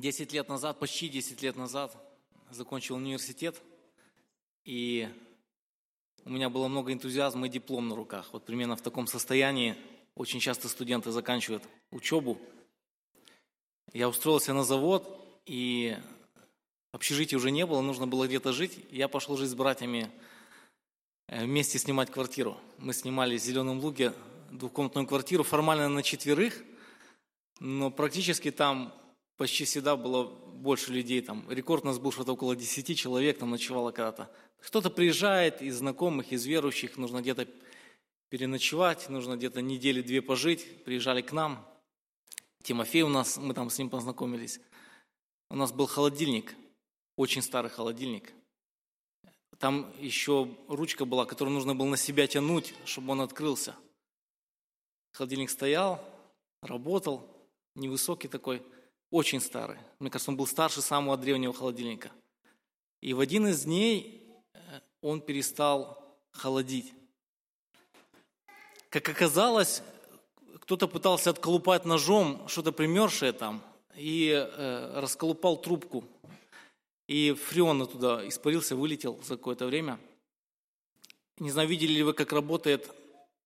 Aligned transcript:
10 0.00 0.32
лет 0.32 0.48
назад, 0.48 0.78
почти 0.78 1.08
10 1.08 1.42
лет 1.42 1.56
назад, 1.56 1.96
закончил 2.50 2.96
университет, 2.96 3.60
и 4.64 5.08
у 6.24 6.30
меня 6.30 6.48
было 6.50 6.68
много 6.68 6.92
энтузиазма 6.92 7.46
и 7.46 7.50
диплом 7.50 7.88
на 7.88 7.96
руках. 7.96 8.28
Вот 8.32 8.44
примерно 8.44 8.76
в 8.76 8.82
таком 8.82 9.06
состоянии 9.06 9.76
очень 10.14 10.40
часто 10.40 10.68
студенты 10.68 11.10
заканчивают 11.10 11.64
учебу. 11.90 12.38
Я 13.92 14.08
устроился 14.08 14.52
на 14.52 14.62
завод, 14.62 15.40
и 15.46 15.96
общежития 16.92 17.38
уже 17.38 17.50
не 17.50 17.66
было, 17.66 17.80
нужно 17.80 18.06
было 18.06 18.26
где-то 18.26 18.52
жить. 18.52 18.78
Я 18.90 19.08
пошел 19.08 19.36
жить 19.36 19.50
с 19.50 19.54
братьями 19.54 20.10
э, 21.26 21.44
вместе 21.44 21.78
снимать 21.78 22.10
квартиру. 22.10 22.56
Мы 22.78 22.92
снимали 22.92 23.36
в 23.36 23.42
Зеленом 23.42 23.80
Луге 23.80 24.12
двухкомнатную 24.50 25.06
квартиру, 25.06 25.42
формально 25.42 25.88
на 25.88 26.02
четверых, 26.02 26.62
но 27.60 27.90
практически 27.90 28.50
там 28.50 28.92
почти 29.38 29.64
всегда 29.64 29.96
было 29.96 30.24
больше 30.24 30.92
людей. 30.92 31.22
Там, 31.22 31.50
рекорд 31.50 31.84
у 31.84 31.86
нас 31.86 31.98
был 31.98 32.12
что-то 32.12 32.32
около 32.32 32.54
10 32.54 32.98
человек, 32.98 33.38
там 33.38 33.50
ночевало 33.50 33.92
когда-то. 33.92 34.30
Кто-то 34.60 34.90
приезжает 34.90 35.62
из 35.62 35.78
знакомых, 35.78 36.32
из 36.32 36.44
верующих, 36.44 36.98
нужно 36.98 37.22
где-то 37.22 37.48
переночевать, 38.28 39.08
нужно 39.08 39.36
где-то 39.36 39.62
недели 39.62 40.02
две 40.02 40.20
пожить. 40.20 40.84
Приезжали 40.84 41.22
к 41.22 41.32
нам. 41.32 41.64
Тимофей 42.62 43.02
у 43.02 43.08
нас, 43.08 43.38
мы 43.38 43.54
там 43.54 43.70
с 43.70 43.78
ним 43.78 43.88
познакомились. 43.88 44.60
У 45.48 45.56
нас 45.56 45.72
был 45.72 45.86
холодильник, 45.86 46.54
очень 47.16 47.40
старый 47.40 47.70
холодильник. 47.70 48.32
Там 49.58 49.92
еще 49.98 50.54
ручка 50.68 51.04
была, 51.04 51.24
которую 51.24 51.54
нужно 51.54 51.74
было 51.74 51.86
на 51.86 51.96
себя 51.96 52.26
тянуть, 52.26 52.74
чтобы 52.84 53.12
он 53.12 53.20
открылся. 53.20 53.74
Холодильник 55.12 55.50
стоял, 55.50 56.04
работал, 56.60 57.26
невысокий 57.74 58.28
такой, 58.28 58.62
очень 59.10 59.40
старый. 59.40 59.78
Мне 59.98 60.10
кажется, 60.10 60.30
он 60.30 60.36
был 60.36 60.46
старше 60.46 60.82
самого 60.82 61.16
древнего 61.16 61.52
холодильника. 61.52 62.10
И 63.00 63.14
в 63.14 63.20
один 63.20 63.46
из 63.46 63.64
дней 63.64 64.26
э, 64.52 64.80
он 65.00 65.20
перестал 65.20 66.18
холодить. 66.32 66.92
Как 68.90 69.08
оказалось, 69.08 69.82
кто-то 70.60 70.88
пытался 70.88 71.30
отколупать 71.30 71.84
ножом 71.84 72.46
что-то 72.48 72.72
примершее 72.72 73.32
там 73.32 73.62
и 73.96 74.30
э, 74.30 75.00
расколупал 75.00 75.56
трубку. 75.56 76.04
И 77.06 77.32
фреон 77.32 77.86
туда 77.86 78.26
испарился, 78.28 78.76
вылетел 78.76 79.20
за 79.22 79.36
какое-то 79.36 79.66
время. 79.66 79.98
Не 81.38 81.50
знаю, 81.50 81.68
видели 81.68 81.92
ли 81.94 82.02
вы, 82.02 82.12
как 82.12 82.32
работает 82.32 82.90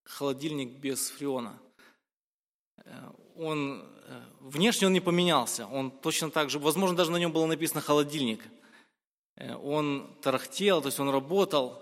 холодильник 0.03 0.71
без 0.79 1.09
фреона. 1.09 1.57
Э, 2.77 3.11
он, 3.35 3.87
внешне 4.39 4.87
он 4.87 4.93
не 4.93 4.99
поменялся, 4.99 5.67
он 5.67 5.91
точно 5.91 6.29
так 6.31 6.49
же, 6.49 6.59
возможно, 6.59 6.95
даже 6.95 7.11
на 7.11 7.17
нем 7.17 7.31
было 7.31 7.45
написано 7.45 7.81
«холодильник». 7.81 8.43
Э, 9.35 9.55
он 9.55 10.15
тарахтел, 10.21 10.81
то 10.81 10.87
есть 10.87 10.99
он 10.99 11.09
работал, 11.09 11.81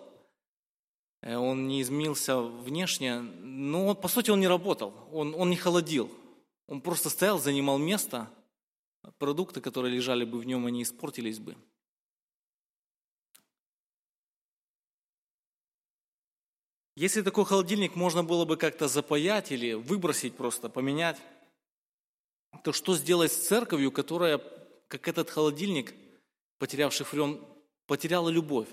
он 1.24 1.68
не 1.68 1.82
изменился 1.82 2.40
внешне, 2.40 3.20
но 3.20 3.94
по 3.94 4.08
сути 4.08 4.32
он 4.32 4.40
не 4.40 4.48
работал, 4.48 4.94
он, 5.12 5.36
он 5.36 5.50
не 5.52 5.56
холодил. 5.56 6.10
Он 6.68 6.82
просто 6.82 7.10
стоял, 7.10 7.38
занимал 7.38 7.78
место, 7.78 8.30
продукты, 9.18 9.62
которые 9.62 9.94
лежали 9.94 10.26
бы 10.26 10.40
в 10.40 10.46
нем, 10.46 10.66
они 10.66 10.84
испортились 10.84 11.40
бы. 11.40 11.56
Если 16.96 17.22
такой 17.22 17.46
холодильник 17.46 17.96
можно 17.96 18.24
было 18.24 18.46
бы 18.46 18.58
как-то 18.58 18.88
запаять 18.88 19.52
или 19.52 19.74
выбросить 19.74 20.36
просто, 20.36 20.70
поменять, 20.70 21.18
то 22.64 22.74
что 22.74 22.96
сделать 22.96 23.32
с 23.32 23.48
церковью, 23.48 23.92
которая, 23.92 24.42
как 24.88 25.08
этот 25.08 25.30
холодильник, 25.30 25.94
потерявший 26.60 27.06
фреон, 27.06 27.46
потеряла 27.88 28.30
любовь? 28.30 28.68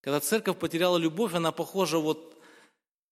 Когда 0.00 0.20
церковь 0.20 0.58
потеряла 0.58 0.98
любовь, 0.98 1.34
она 1.34 1.50
похожа 1.50 1.98
вот 1.98 2.36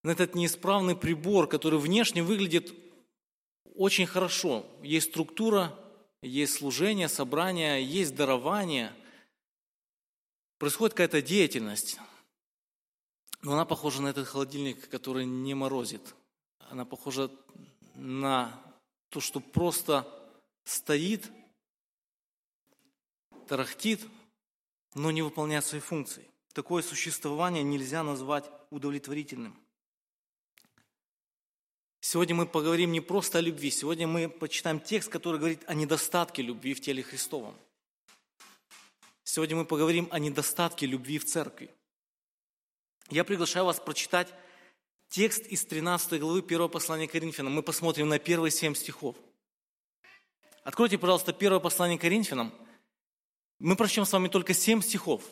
на 0.02 0.10
этот 0.10 0.34
неисправный 0.34 0.96
прибор, 0.96 1.48
который 1.48 1.78
внешне 1.78 2.22
выглядит 2.22 2.74
очень 3.74 4.06
хорошо. 4.06 4.66
Есть 4.82 5.10
структура, 5.10 5.78
есть 6.20 6.54
служение, 6.54 7.08
собрание, 7.08 7.82
есть 7.82 8.14
дарование. 8.14 8.92
Происходит 10.58 10.94
какая-то 10.94 11.22
деятельность. 11.22 11.98
Но 13.42 13.54
она 13.54 13.64
похожа 13.64 14.02
на 14.02 14.08
этот 14.08 14.28
холодильник, 14.28 14.88
который 14.88 15.24
не 15.24 15.54
морозит. 15.54 16.14
Она 16.70 16.84
похожа 16.84 17.30
на 17.94 18.61
то, 19.12 19.20
что 19.20 19.40
просто 19.40 20.08
стоит, 20.64 21.30
тарахтит, 23.46 24.00
но 24.94 25.10
не 25.10 25.20
выполняет 25.20 25.66
свои 25.66 25.82
функции. 25.82 26.26
Такое 26.54 26.82
существование 26.82 27.62
нельзя 27.62 28.02
назвать 28.02 28.50
удовлетворительным. 28.70 29.54
Сегодня 32.00 32.34
мы 32.34 32.46
поговорим 32.46 32.90
не 32.90 33.02
просто 33.02 33.38
о 33.38 33.42
любви, 33.42 33.70
сегодня 33.70 34.08
мы 34.08 34.30
почитаем 34.30 34.80
текст, 34.80 35.10
который 35.10 35.38
говорит 35.38 35.62
о 35.66 35.74
недостатке 35.74 36.40
любви 36.40 36.72
в 36.72 36.80
теле 36.80 37.02
Христовом. 37.02 37.54
Сегодня 39.24 39.56
мы 39.56 39.66
поговорим 39.66 40.08
о 40.10 40.18
недостатке 40.18 40.86
любви 40.86 41.18
в 41.18 41.26
церкви– 41.26 41.70
я 43.12 43.24
приглашаю 43.24 43.66
вас 43.66 43.78
прочитать 43.78 44.32
текст 45.12 45.46
из 45.46 45.62
13 45.66 46.18
главы 46.18 46.38
1 46.38 46.68
послания 46.70 47.06
Коринфянам. 47.06 47.52
Мы 47.52 47.62
посмотрим 47.62 48.08
на 48.08 48.18
первые 48.18 48.50
семь 48.50 48.74
стихов. 48.74 49.14
Откройте, 50.64 50.96
пожалуйста, 50.96 51.34
первое 51.34 51.60
послание 51.60 51.98
Коринфянам. 51.98 52.50
Мы 53.58 53.76
прочтем 53.76 54.06
с 54.06 54.12
вами 54.14 54.28
только 54.28 54.54
семь 54.54 54.80
стихов. 54.80 55.22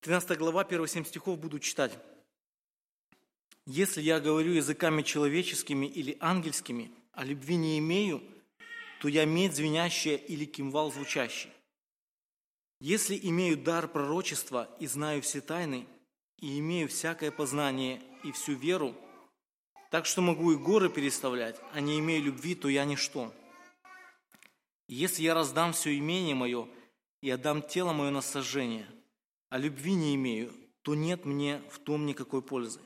Тринадцатая 0.00 0.38
глава, 0.38 0.62
первые 0.62 0.88
семь 0.88 1.04
стихов 1.04 1.40
буду 1.40 1.58
читать. 1.58 1.98
«Если 3.66 4.00
я 4.00 4.20
говорю 4.20 4.52
языками 4.52 5.02
человеческими 5.02 5.86
или 5.86 6.16
ангельскими, 6.20 6.92
а 7.12 7.24
любви 7.24 7.56
не 7.56 7.80
имею– 7.80 8.22
то 9.00 9.08
я 9.08 9.24
медь 9.24 9.56
звенящая 9.56 10.16
или 10.16 10.44
кимвал 10.44 10.92
звучащий. 10.92 11.50
Если 12.80 13.18
имею 13.22 13.56
дар 13.56 13.86
пророчества 13.88 14.68
и 14.80 14.86
знаю 14.86 15.22
все 15.22 15.40
тайны, 15.40 15.86
и 16.38 16.58
имею 16.58 16.88
всякое 16.88 17.30
познание 17.30 18.02
и 18.24 18.32
всю 18.32 18.54
веру, 18.54 18.94
так 19.90 20.06
что 20.06 20.22
могу 20.22 20.52
и 20.52 20.56
горы 20.56 20.88
переставлять, 20.88 21.60
а 21.72 21.80
не 21.80 21.98
имею 21.98 22.24
любви, 22.24 22.54
то 22.54 22.68
я 22.68 22.84
ничто. 22.84 23.32
Если 24.88 25.22
я 25.22 25.34
раздам 25.34 25.72
все 25.72 25.96
имение 25.96 26.34
мое 26.34 26.68
и 27.20 27.30
отдам 27.30 27.62
тело 27.62 27.92
мое 27.92 28.10
на 28.10 28.22
сожжение, 28.22 28.88
а 29.50 29.58
любви 29.58 29.94
не 29.94 30.14
имею, 30.14 30.52
то 30.82 30.94
нет 30.94 31.24
мне 31.24 31.62
в 31.70 31.78
том 31.78 32.06
никакой 32.06 32.40
пользы. 32.40 32.80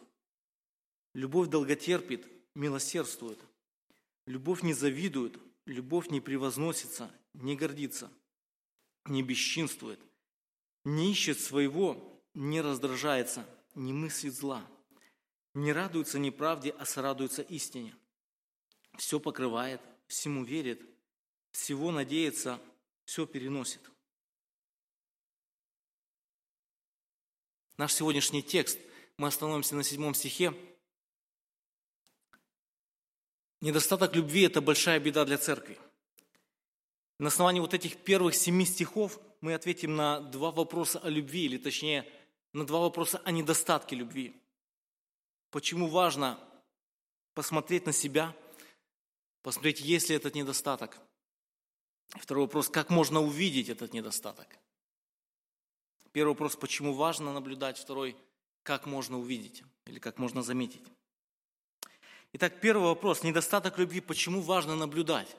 Любовь 1.14 1.48
долготерпит, 1.48 2.26
милосердствует. 2.54 3.38
Любовь 4.26 4.62
не 4.62 4.74
завидует, 4.74 5.38
Любовь 5.66 6.10
не 6.10 6.20
превозносится, 6.20 7.10
не 7.32 7.56
гордится, 7.56 8.10
не 9.06 9.22
бесчинствует, 9.22 10.00
не 10.84 11.12
ищет 11.12 11.40
своего, 11.40 12.22
не 12.34 12.60
раздражается, 12.60 13.46
не 13.74 13.92
мыслит 13.92 14.34
зла, 14.34 14.66
не 15.54 15.72
радуется 15.72 16.18
неправде, 16.18 16.70
а 16.78 16.84
сорадуется 16.84 17.42
истине. 17.42 17.96
Все 18.96 19.20
покрывает, 19.20 19.80
всему 20.06 20.44
верит, 20.44 20.82
всего 21.50 21.90
надеется, 21.90 22.60
все 23.04 23.26
переносит. 23.26 23.80
Наш 27.76 27.92
сегодняшний 27.92 28.42
текст, 28.42 28.78
мы 29.16 29.28
остановимся 29.28 29.74
на 29.74 29.82
седьмом 29.82 30.14
стихе, 30.14 30.54
Недостаток 33.64 34.14
любви– 34.14 34.42
это 34.42 34.60
большая 34.60 35.00
беда 35.00 35.24
для 35.24 35.38
церкви. 35.38 35.78
На 37.18 37.28
основании 37.28 37.60
вот 37.60 37.74
этих 37.74 37.96
первых 37.96 38.34
семи 38.34 38.64
стихов 38.64 39.20
мы 39.40 39.54
ответим 39.54 39.94
на 39.94 40.20
два 40.20 40.50
вопроса 40.50 40.98
о 40.98 41.08
любви, 41.08 41.44
или 41.44 41.58
точнее, 41.58 42.08
на 42.52 42.66
два 42.66 42.80
вопроса 42.80 43.20
о 43.24 43.30
недостатке 43.30 43.96
любви. 43.96 44.34
Почему 45.50 45.88
важно 45.88 46.38
посмотреть 47.34 47.86
на 47.86 47.92
себя, 47.92 48.34
посмотреть, 49.42 49.80
есть 49.80 50.08
ли 50.08 50.16
этот 50.16 50.34
недостаток. 50.34 50.98
Второй 52.08 52.44
вопрос, 52.44 52.68
как 52.68 52.90
можно 52.90 53.20
увидеть 53.20 53.68
этот 53.68 53.92
недостаток. 53.92 54.46
Первый 56.12 56.30
вопрос, 56.30 56.56
почему 56.56 56.94
важно 56.94 57.32
наблюдать. 57.32 57.76
Второй, 57.76 58.16
как 58.62 58.86
можно 58.86 59.18
увидеть 59.18 59.64
или 59.86 59.98
как 59.98 60.18
можно 60.18 60.42
заметить. 60.42 60.84
Итак, 62.32 62.60
первый 62.60 62.84
вопрос. 62.84 63.24
Недостаток 63.24 63.78
любви. 63.78 64.00
Почему 64.00 64.40
важно 64.40 64.76
наблюдать? 64.76 65.36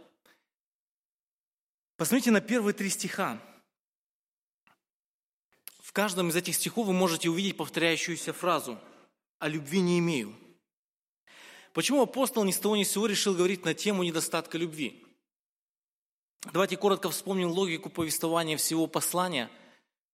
Посмотрите 1.97 2.31
на 2.31 2.42
первые 2.42 2.74
три 2.74 2.89
стиха. 2.89 3.42
В 5.80 5.94
каждом 5.94 6.30
из 6.30 6.36
этих 6.36 6.56
стихов 6.56 6.88
вы 6.88 6.94
можете 6.94 7.30
увидеть 7.30 7.56
повторяющуюся 7.56 8.33
фразу 8.33 8.80
«О 9.39 9.47
любви 9.47 9.80
не 9.80 10.00
имею». 10.00 10.36
Почему 11.71 12.01
апостол 12.01 12.44
ни 12.44 12.51
с 12.51 12.59
того 12.59 12.75
ни 12.75 12.83
с 12.83 12.92
сего 12.92 13.06
решил 13.06 13.33
говорить 13.33 13.63
на 13.63 13.74
тему 13.74 14.03
недостатка 14.03 14.57
любви? 14.57 15.06
Давайте 16.51 16.77
коротко 16.77 17.09
вспомним 17.09 17.50
логику 17.50 17.89
повествования 17.89 18.57
всего 18.57 18.88
послания, 18.88 19.50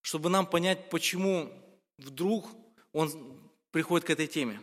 чтобы 0.01 0.29
нам 0.29 0.45
понять, 0.45 0.89
почему 0.89 1.51
вдруг 1.97 2.47
он 2.93 3.51
приходит 3.71 4.07
к 4.07 4.11
этой 4.11 4.27
теме. 4.27 4.61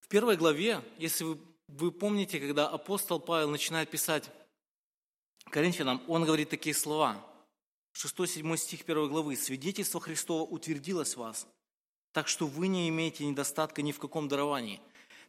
В 0.00 0.03
первой 0.14 0.36
главе, 0.36 0.80
если 0.96 1.24
вы, 1.24 1.38
вы 1.66 1.90
помните, 1.90 2.38
когда 2.38 2.68
апостол 2.68 3.18
Павел 3.18 3.50
начинает 3.50 3.90
писать 3.90 4.30
Коринфянам, 5.50 6.00
он 6.06 6.24
говорит 6.24 6.50
такие 6.50 6.72
слова. 6.72 7.20
6-7 7.94 8.56
стих 8.56 8.82
1 8.82 9.08
главы. 9.08 9.34
«Свидетельство 9.34 10.00
Христова 10.00 10.42
утвердилось 10.42 11.14
в 11.14 11.16
вас, 11.16 11.48
так 12.12 12.28
что 12.28 12.46
вы 12.46 12.68
не 12.68 12.88
имеете 12.90 13.26
недостатка 13.26 13.82
ни 13.82 13.90
в 13.90 13.98
каком 13.98 14.28
даровании». 14.28 14.80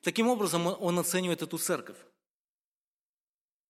Таким 0.04 0.28
образом, 0.28 0.68
он 0.68 1.00
оценивает 1.00 1.42
эту 1.42 1.58
церковь. 1.58 1.98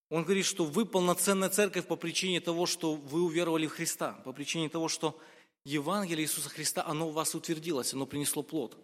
Он 0.10 0.26
говорит, 0.26 0.46
что 0.46 0.66
вы 0.66 0.86
полноценная 0.86 1.48
церковь 1.48 1.88
по 1.88 1.96
причине 1.96 2.42
того, 2.42 2.66
что 2.66 2.94
вы 2.94 3.22
уверовали 3.22 3.68
в 3.68 3.72
Христа, 3.72 4.20
по 4.26 4.34
причине 4.34 4.68
того, 4.68 4.90
что 4.90 5.18
Евангелие 5.64 6.26
Иисуса 6.26 6.50
Христа, 6.50 6.86
оно 6.86 7.08
у 7.08 7.12
вас 7.12 7.36
утвердилось, 7.36 7.94
оно 7.94 8.06
принесло 8.06 8.44
плод. 8.44 8.78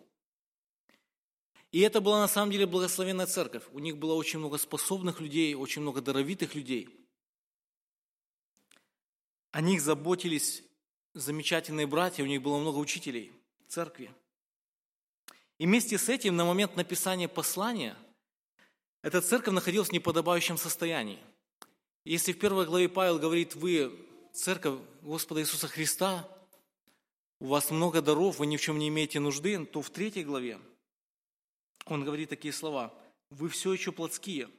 И 1.72 1.80
это 1.80 2.02
была 2.02 2.20
на 2.20 2.28
самом 2.28 2.52
деле 2.52 2.66
благословенная 2.66 3.28
церковь. 3.28 3.64
У 3.72 3.80
них 3.80 3.98
было 3.98 4.14
очень 4.14 4.40
много 4.40 4.58
способных 4.58 5.22
людей, 5.22 5.56
очень 5.56 5.82
много 5.82 6.02
даровитых 6.02 6.54
людей. 6.54 6.90
О 9.52 9.62
них 9.62 9.82
заботились 9.82 10.64
замечательные 11.14 11.88
братья, 11.88 12.24
у 12.24 12.28
них 12.28 12.42
было 12.42 12.58
много 12.58 12.78
учителей 12.78 13.32
церкви. 13.68 14.14
И 15.60 15.66
вместе 15.66 15.98
с 15.98 16.10
этим 16.10 16.36
на 16.36 16.44
момент 16.44 16.76
написания 16.76 17.28
послания 17.28 17.96
эта 19.02 19.22
церковь 19.22 19.54
находилась 19.54 19.90
в 19.90 19.94
неподобающем 19.94 20.58
состоянии. 20.58 21.20
Если 22.04 22.34
в 22.34 22.40
первой 22.40 22.66
главе 22.66 22.90
Павел 22.90 23.20
говорит, 23.20 23.56
вы 23.56 23.98
церковь 24.34 24.80
Господа 25.02 25.42
Иисуса 25.42 25.68
Христа, 25.68 26.28
у 27.40 27.46
вас 27.46 27.72
много 27.72 28.02
даров, 28.02 28.40
вы 28.40 28.48
ни 28.48 28.58
в 28.58 28.62
чем 28.62 28.78
не 28.78 28.90
имеете 28.90 29.20
нужды, 29.20 29.66
то 29.66 29.82
в 29.82 29.90
третьей 29.90 30.24
главе 30.24 30.60
он 31.86 32.04
говорит 32.04 32.30
такие 32.30 32.54
слова. 32.54 32.94
Вы 33.30 33.50
все 33.50 33.74
еще 33.74 33.92
плотские. 33.92 34.50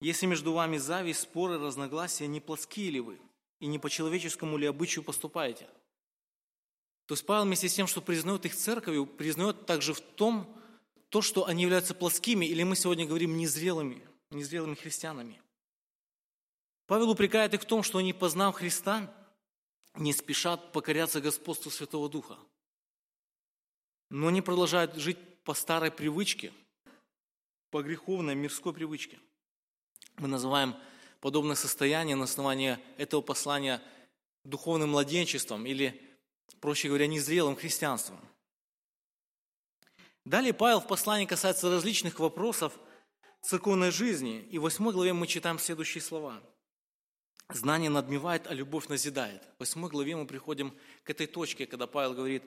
Если 0.00 0.26
между 0.26 0.52
вами 0.52 0.78
зависть, 0.78 1.20
споры, 1.20 1.58
разногласия, 1.58 2.26
не 2.26 2.40
плотские 2.40 2.90
ли 2.90 3.00
вы? 3.00 3.20
И 3.60 3.66
не 3.66 3.78
по 3.78 3.88
человеческому 3.88 4.56
ли 4.56 4.66
обычаю 4.66 5.04
поступаете? 5.04 5.68
То 7.06 7.14
есть 7.14 7.26
Павел 7.26 7.44
вместе 7.44 7.68
с 7.68 7.74
тем, 7.74 7.86
что 7.86 8.00
признает 8.00 8.44
их 8.46 8.56
церковью, 8.56 9.06
признает 9.06 9.66
также 9.66 9.94
в 9.94 10.00
том, 10.00 10.56
то, 11.08 11.20
что 11.20 11.46
они 11.46 11.62
являются 11.62 11.94
плоскими, 11.94 12.46
или 12.46 12.62
мы 12.62 12.74
сегодня 12.74 13.06
говорим 13.06 13.36
незрелыми, 13.36 14.02
незрелыми 14.30 14.74
христианами. 14.74 15.40
Павел 16.86 17.10
упрекает 17.10 17.54
их 17.54 17.62
в 17.62 17.66
том, 17.66 17.82
что 17.82 17.98
они, 17.98 18.12
познав 18.12 18.54
Христа, 18.54 19.12
не 19.94 20.12
спешат 20.12 20.72
покоряться 20.72 21.20
господству 21.20 21.70
Святого 21.70 22.08
Духа. 22.08 22.38
Но 24.08 24.28
они 24.28 24.40
продолжают 24.40 24.96
жить 24.96 25.18
по 25.44 25.54
старой 25.54 25.90
привычке, 25.90 26.52
по 27.70 27.82
греховной 27.82 28.34
мирской 28.34 28.72
привычке. 28.72 29.18
Мы 30.18 30.28
называем 30.28 30.74
подобное 31.20 31.56
состояние 31.56 32.16
на 32.16 32.24
основании 32.24 32.78
этого 32.96 33.20
послания 33.20 33.82
духовным 34.44 34.90
младенчеством 34.90 35.66
или, 35.66 36.00
проще 36.60 36.88
говоря, 36.88 37.06
незрелым 37.06 37.56
христианством. 37.56 38.20
Далее 40.24 40.52
Павел 40.52 40.80
в 40.80 40.86
послании 40.86 41.26
касается 41.26 41.70
различных 41.70 42.20
вопросов 42.20 42.78
церковной 43.40 43.90
жизни. 43.90 44.46
И 44.50 44.58
в 44.58 44.62
8 44.62 44.90
главе 44.92 45.12
мы 45.12 45.26
читаем 45.26 45.58
следующие 45.58 46.00
слова. 46.00 46.40
«Знание 47.48 47.90
надмевает, 47.90 48.46
а 48.46 48.54
любовь 48.54 48.88
назидает». 48.88 49.42
В 49.56 49.60
8 49.60 49.88
главе 49.88 50.16
мы 50.16 50.26
приходим 50.26 50.76
к 51.02 51.10
этой 51.10 51.26
точке, 51.26 51.66
когда 51.66 51.86
Павел 51.86 52.14
говорит, 52.14 52.44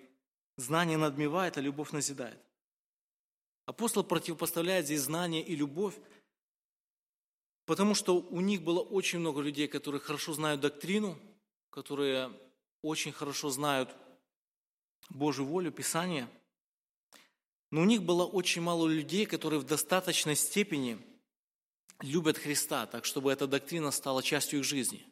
«Знание 0.57 0.97
надмевает, 0.97 1.57
а 1.57 1.61
любовь 1.61 1.91
назидает». 1.91 2.39
Апостол 3.65 4.03
противопоставляет 4.03 4.85
здесь 4.85 5.01
знание 5.01 5.43
и 5.43 5.55
любовь, 5.55 5.95
потому 7.65 7.95
что 7.95 8.19
у 8.19 8.41
них 8.41 8.61
было 8.61 8.79
очень 8.79 9.19
много 9.19 9.41
людей, 9.41 9.67
которые 9.67 9.99
хорошо 9.99 10.33
знают 10.33 10.61
доктрину, 10.61 11.17
которые 11.71 12.31
очень 12.81 13.11
хорошо 13.11 13.49
знают 13.49 13.95
Божью 15.09 15.45
волю, 15.45 15.71
Писание. 15.71 16.29
Но 17.71 17.81
у 17.81 17.85
них 17.85 18.03
было 18.03 18.23
очень 18.25 18.61
мало 18.61 18.87
людей, 18.87 19.25
которые 19.25 19.59
в 19.59 19.65
достаточной 19.65 20.35
степени 20.35 20.99
любят 22.01 22.37
Христа, 22.37 22.85
так 22.85 23.05
чтобы 23.05 23.31
эта 23.31 23.47
доктрина 23.47 23.89
стала 23.89 24.21
частью 24.21 24.59
их 24.59 24.65
жизни. 24.65 25.03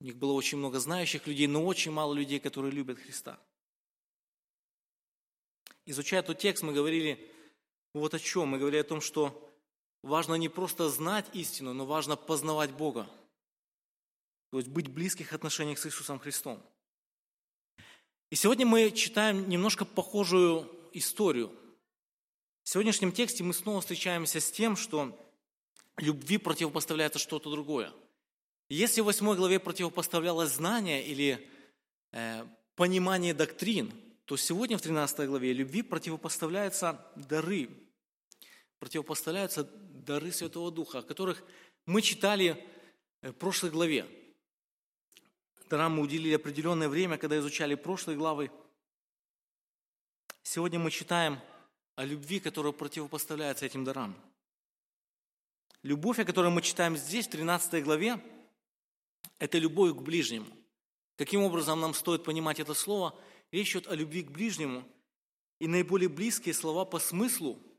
У 0.00 0.04
них 0.04 0.16
было 0.16 0.32
очень 0.32 0.58
много 0.58 0.80
знающих 0.80 1.26
людей, 1.26 1.46
но 1.46 1.64
очень 1.64 1.92
мало 1.92 2.12
людей, 2.12 2.40
которые 2.40 2.72
любят 2.72 2.98
Христа. 2.98 3.40
Изучая 5.86 6.20
этот 6.20 6.38
текст, 6.38 6.62
мы 6.62 6.72
говорили, 6.72 7.33
вот 7.94 8.12
о 8.12 8.18
чем. 8.18 8.48
Мы 8.48 8.58
говорили 8.58 8.80
о 8.80 8.84
том, 8.84 9.00
что 9.00 9.52
важно 10.02 10.34
не 10.34 10.48
просто 10.48 10.88
знать 10.88 11.26
истину, 11.32 11.72
но 11.72 11.86
важно 11.86 12.16
познавать 12.16 12.72
Бога. 12.72 13.08
То 14.50 14.58
есть 14.58 14.68
быть 14.68 14.88
в 14.88 14.92
близких 14.92 15.32
отношениях 15.32 15.78
с 15.78 15.86
Иисусом 15.86 16.18
Христом. 16.18 16.62
И 18.30 18.36
сегодня 18.36 18.66
мы 18.66 18.90
читаем 18.90 19.48
немножко 19.48 19.84
похожую 19.84 20.68
историю. 20.92 21.52
В 22.64 22.68
сегодняшнем 22.68 23.12
тексте 23.12 23.44
мы 23.44 23.54
снова 23.54 23.80
встречаемся 23.80 24.40
с 24.40 24.50
тем, 24.50 24.76
что 24.76 25.16
любви 25.98 26.38
противопоставляется 26.38 27.18
что-то 27.18 27.50
другое. 27.50 27.92
Если 28.68 29.00
в 29.02 29.04
8 29.04 29.34
главе 29.34 29.60
противопоставлялось 29.60 30.50
знание 30.50 31.04
или 31.06 31.46
э, 32.12 32.44
понимание 32.74 33.34
доктрин, 33.34 33.92
то 34.24 34.36
сегодня 34.36 34.78
в 34.78 34.82
13 34.82 35.28
главе 35.28 35.52
любви 35.52 35.82
противопоставляются 35.82 37.04
дары, 37.14 37.68
противопоставляются 38.84 39.64
дары 39.64 40.30
Святого 40.30 40.70
Духа, 40.70 40.98
о 40.98 41.02
которых 41.02 41.42
мы 41.86 42.02
читали 42.02 42.62
э, 43.22 43.30
в 43.30 43.32
прошлой 43.32 43.70
главе. 43.70 44.06
Дарам 45.70 45.94
мы 45.94 46.02
уделили 46.02 46.34
определенное 46.34 46.90
время, 46.90 47.16
когда 47.16 47.38
изучали 47.38 47.76
прошлые 47.76 48.18
главы. 48.18 48.50
Сегодня 50.42 50.78
мы 50.78 50.90
читаем 50.90 51.40
о 51.96 52.04
любви, 52.04 52.40
которая 52.40 52.72
противопоставляется 52.72 53.64
этим 53.64 53.84
дарам. 53.84 54.14
Любовь, 55.82 56.18
о 56.18 56.26
которой 56.26 56.50
мы 56.50 56.60
читаем 56.60 56.98
здесь, 56.98 57.26
в 57.26 57.30
13 57.30 57.82
главе, 57.82 58.22
это 59.38 59.56
любовь 59.56 59.96
к 59.96 60.02
ближнему. 60.02 60.46
Каким 61.16 61.42
образом 61.42 61.80
нам 61.80 61.94
стоит 61.94 62.22
понимать 62.22 62.60
это 62.60 62.74
слово? 62.74 63.18
Речь 63.50 63.70
идет 63.70 63.88
о 63.88 63.94
любви 63.94 64.24
к 64.24 64.30
ближнему. 64.30 64.86
И 65.58 65.68
наиболее 65.68 66.10
близкие 66.10 66.52
слова 66.52 66.84
по 66.84 66.98
смыслу– 66.98 67.58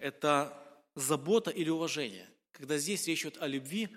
это 0.00 0.56
забота 0.94 1.50
или 1.50 1.70
уважение. 1.70 2.28
Когда 2.52 2.78
здесь 2.78 3.06
речь 3.06 3.22
идет 3.22 3.40
о 3.40 3.46
любви, 3.46 3.88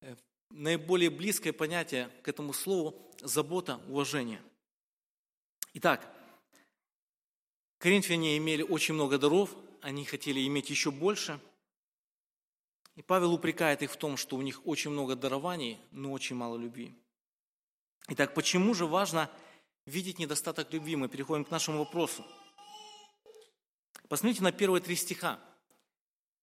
э, 0.00 0.16
наиболее 0.50 1.10
близкое 1.10 1.52
понятие 1.52 2.08
к 2.22 2.28
этому 2.28 2.52
слову– 2.52 3.12
забота, 3.20 3.80
уважение. 3.88 4.42
Итак, 5.74 6.08
коринфяне 7.78 8.38
имели 8.38 8.62
очень 8.62 8.94
много 8.94 9.18
даров, 9.18 9.54
они 9.82 10.04
хотели 10.04 10.46
иметь 10.46 10.70
еще 10.70 10.90
больше. 10.90 11.40
И 12.96 13.02
Павел 13.02 13.32
упрекает 13.32 13.82
их 13.82 13.92
в 13.92 13.96
том, 13.96 14.16
что 14.16 14.36
у 14.36 14.42
них 14.42 14.66
очень 14.66 14.90
много 14.90 15.16
дарований, 15.16 15.78
но 15.90 16.12
очень 16.12 16.36
мало 16.36 16.56
любви. 16.56 16.94
Итак, 18.08 18.34
почему 18.34 18.74
же 18.74 18.86
важно 18.86 19.30
видеть 19.86 20.18
недостаток 20.18 20.72
любви? 20.72 20.96
Мы 20.96 21.08
переходим 21.08 21.44
к 21.44 21.50
нашему 21.50 21.78
вопросу– 21.78 22.24
Посмотрите 24.10 24.42
на 24.42 24.50
первые 24.50 24.82
три 24.82 24.96
стиха. 24.96 25.38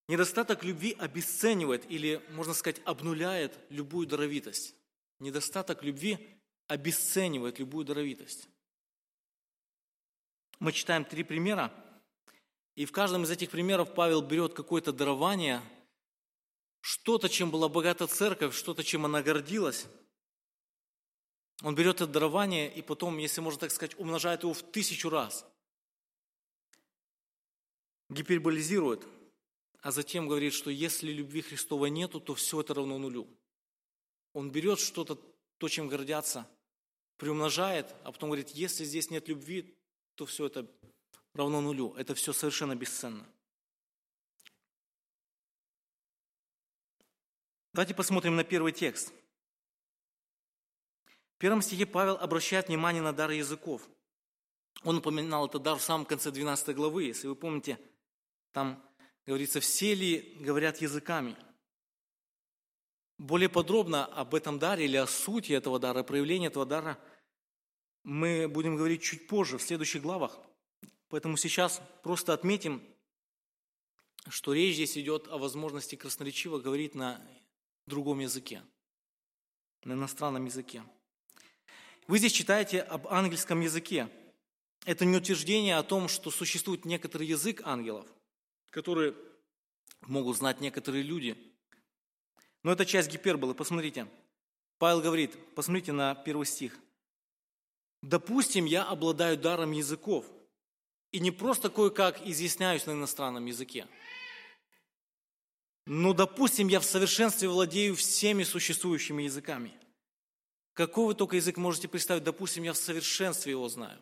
Недостаток 0.08 0.64
любви 0.64 0.96
обесценивает 0.98 1.84
или, 1.92 2.24
можно 2.30 2.54
сказать, 2.54 2.82
обнуляет 2.86 3.60
любую 3.70 4.08
даровитость. 4.08 4.74
Недостаток 5.20 5.84
любви 5.84 6.18
обесценивает 6.68 7.60
любую 7.60 7.84
даровитость. 7.84 8.48
Мы 10.60 10.72
читаем 10.72 11.04
три 11.04 11.26
примера, 11.26 11.74
и 12.76 12.86
в 12.86 12.94
каждом 12.94 13.24
из 13.24 13.32
этих 13.32 13.50
примеров 13.50 13.94
Павел 13.94 14.22
берет 14.22 14.54
какое-то 14.54 14.94
дарование, 14.94 15.62
что-то, 16.80 17.28
чем 17.28 17.52
была 17.52 17.68
богата 17.68 18.08
церковь, 18.08 18.56
что-то, 18.56 18.82
чем 18.82 19.04
она 19.04 19.22
гордилась. 19.22 19.88
Он 21.64 21.76
берет 21.76 21.96
это 21.98 22.08
дарование 22.08 22.74
и 22.74 22.82
потом, 22.82 23.18
если 23.18 23.42
можно 23.42 23.60
так 23.60 23.72
сказать, 23.72 24.00
умножает 24.00 24.44
его 24.44 24.54
в 24.54 24.62
тысячу 24.62 25.10
раз– 25.10 25.46
гиперболизирует, 28.10 29.08
а 29.82 29.92
затем 29.92 30.28
говорит, 30.28 30.54
что 30.54 30.70
если 30.70 31.12
любви 31.12 31.42
Христовой 31.42 31.90
нету, 31.90 32.20
то 32.20 32.36
все 32.36 32.62
это 32.62 32.74
равно 32.74 32.98
нулю. 32.98 33.28
Он 34.34 34.52
берет 34.52 34.80
что-то, 34.80 35.18
то, 35.58 35.70
чем 35.70 35.88
гордятся, 35.88 36.48
приумножает, 37.18 37.94
а 38.04 38.12
потом 38.12 38.30
говорит, 38.30 38.50
если 38.50 38.84
здесь 38.86 39.10
нет 39.10 39.28
любви, 39.28 39.76
то 40.16 40.26
все 40.26 40.46
это 40.46 40.68
равно 41.34 41.62
нулю. 41.62 41.94
Это 41.96 42.16
все 42.16 42.34
совершенно 42.34 42.76
бесценно. 42.76 43.26
Давайте 47.74 47.94
посмотрим 47.94 48.36
на 48.36 48.44
первый 48.44 48.72
текст. 48.72 49.14
В 51.36 51.40
первом 51.40 51.62
стихе 51.62 51.86
Павел 51.86 52.16
обращает 52.16 52.68
внимание 52.68 53.04
на 53.04 53.14
дар 53.14 53.30
языков. 53.30 53.88
Он 54.84 54.98
упоминал 54.98 55.46
этот 55.46 55.62
дар 55.62 55.78
в 55.78 55.84
самом 55.84 56.06
конце 56.06 56.32
12 56.32 56.76
главы. 56.76 57.04
Если 57.04 57.28
вы 57.28 57.36
помните, 57.36 57.80
там 58.52 58.84
говорится, 59.26 59.60
все 59.60 59.94
ли 59.94 60.36
говорят 60.40 60.82
языками. 60.82 61.36
Более 63.18 63.50
подробно 63.50 64.06
об 64.06 64.36
этом 64.36 64.60
даре 64.60 64.86
или 64.86 64.98
о 64.98 65.08
сути 65.08 65.52
этого 65.54 65.80
дара, 65.80 66.04
проявлении 66.04 66.48
этого 66.48 66.66
дара 66.66 67.00
мы 68.04 68.48
будем 68.48 68.78
говорить 68.78 69.02
чуть 69.04 69.28
позже, 69.28 69.58
в 69.58 69.62
следующих 69.62 70.02
главах. 70.02 70.40
Поэтому 71.10 71.36
сейчас 71.36 71.82
просто 72.04 72.34
отметим, 72.34 72.82
что 74.30 74.54
речь 74.54 74.76
здесь 74.76 74.98
идет 74.98 75.28
о 75.28 75.38
возможности 75.38 75.96
красноречиво 75.96 76.60
говорить 76.60 76.96
на 76.96 77.22
другом 77.86 78.20
языке, 78.20 78.62
на 79.84 79.94
иностранном 79.94 80.46
языке. 80.46 80.84
Вы 82.08 82.20
здесь 82.20 82.32
читаете 82.32 82.82
об 82.82 83.08
ангельском 83.08 83.60
языке. 83.60 84.10
Это 84.86 85.04
не 85.04 85.18
утверждение 85.18 85.78
о 85.78 85.84
том, 85.84 86.08
что 86.08 86.32
существует 86.32 86.86
некоторый 86.86 87.28
язык 87.28 87.62
ангелов, 87.66 88.08
который 88.78 89.16
могут 90.02 90.38
знать 90.38 90.62
некоторые 90.62 91.02
люди. 91.02 91.36
Но 92.62 92.72
это 92.74 92.86
часть 92.86 93.10
гиперболы. 93.10 93.56
Посмотрите. 93.56 94.08
Павел 94.78 95.02
говорит, 95.02 95.36
посмотрите 95.56 95.94
на 95.94 96.14
первый 96.14 96.46
стих. 96.46 96.78
«Допустим, 98.04 98.66
я 98.66 98.84
обладаю 98.84 99.36
даром 99.36 99.72
языков, 99.72 100.28
и 101.12 101.20
не 101.20 101.32
просто 101.32 101.72
кое-как 101.72 102.22
изъясняюсь 102.28 102.86
на 102.86 102.92
иностранном 102.92 103.48
языке, 103.48 103.88
но, 105.88 106.14
допустим, 106.14 106.68
я 106.68 106.80
в 106.80 106.86
совершенстве 106.86 107.50
владею 107.50 107.96
всеми 107.96 108.44
существующими 108.44 109.24
языками. 109.24 109.74
Какой 110.74 111.08
вы 111.08 111.16
только 111.16 111.38
язык 111.38 111.58
можете 111.58 111.88
представить? 111.88 112.24
Допустим, 112.24 112.62
я 112.62 112.74
в 112.74 112.78
совершенстве 112.78 113.54
его 113.54 113.68
знаю. 113.70 114.00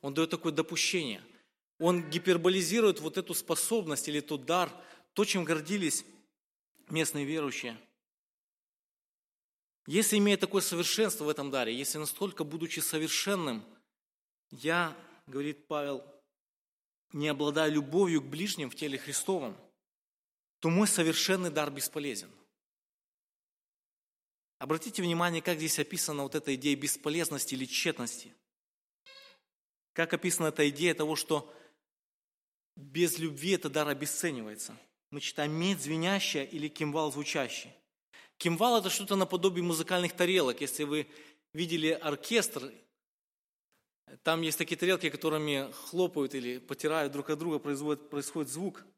Он 0.00 0.12
дает 0.12 0.30
такое 0.30 0.52
допущение. 0.52 1.22
Он 1.78 2.08
гиперболизирует 2.10 3.00
вот 3.00 3.18
эту 3.18 3.34
способность 3.34 4.08
или 4.08 4.20
тот 4.20 4.44
дар, 4.44 4.70
то, 5.12 5.24
чем 5.24 5.44
гордились 5.44 6.04
местные 6.88 7.24
верующие. 7.24 7.78
Если 9.86 10.18
имея 10.18 10.36
такое 10.36 10.60
совершенство 10.60 11.24
в 11.24 11.28
этом 11.28 11.50
даре, 11.50 11.74
если 11.74 11.98
настолько, 11.98 12.44
будучи 12.44 12.80
совершенным, 12.80 13.64
я, 14.50 14.96
говорит 15.26 15.66
Павел, 15.66 16.04
не 17.12 17.28
обладаю 17.28 17.72
любовью 17.72 18.20
к 18.20 18.26
ближним 18.26 18.70
в 18.70 18.74
теле 18.74 18.98
Христовом– 18.98 19.56
то 20.60 20.70
мой 20.70 20.88
совершенный 20.88 21.50
дар 21.50 21.70
бесполезен. 21.70 22.30
Обратите 24.58 25.02
внимание, 25.02 25.40
как 25.40 25.58
здесь 25.58 25.78
описана 25.78 26.24
вот 26.24 26.34
эта 26.34 26.54
идея 26.56 26.74
бесполезности 26.74 27.54
или 27.54 27.64
тщетности. 27.64 28.34
Как 29.92 30.12
описана 30.12 30.48
эта 30.48 30.68
идея 30.68 30.94
того, 30.94 31.14
что 31.14 31.52
без 32.78 33.18
любви 33.18 33.50
этот 33.50 33.72
дар 33.72 33.88
обесценивается. 33.88 34.74
Мы 35.10 35.20
читаем 35.20 35.52
«медь 35.52 35.80
звенящая» 35.80 36.44
или 36.44 36.68
«кимвал 36.68 37.12
звучащий». 37.12 37.70
Кимвал– 38.38 38.78
это 38.80 38.88
что-то 38.88 39.16
наподобие 39.16 39.64
музыкальных 39.64 40.14
тарелок. 40.14 40.60
Если 40.60 40.84
вы 40.84 41.06
видели 41.52 41.90
оркестр, 41.90 42.72
там 44.22 44.42
есть 44.42 44.56
такие 44.56 44.76
тарелки, 44.76 45.10
которыми 45.10 45.70
хлопают 45.72 46.34
или 46.34 46.58
потирают 46.58 47.12
друг 47.12 47.30
от 47.30 47.38
друга, 47.38 47.58
происходит, 47.58 48.08
происходит 48.08 48.50
звук– 48.50 48.86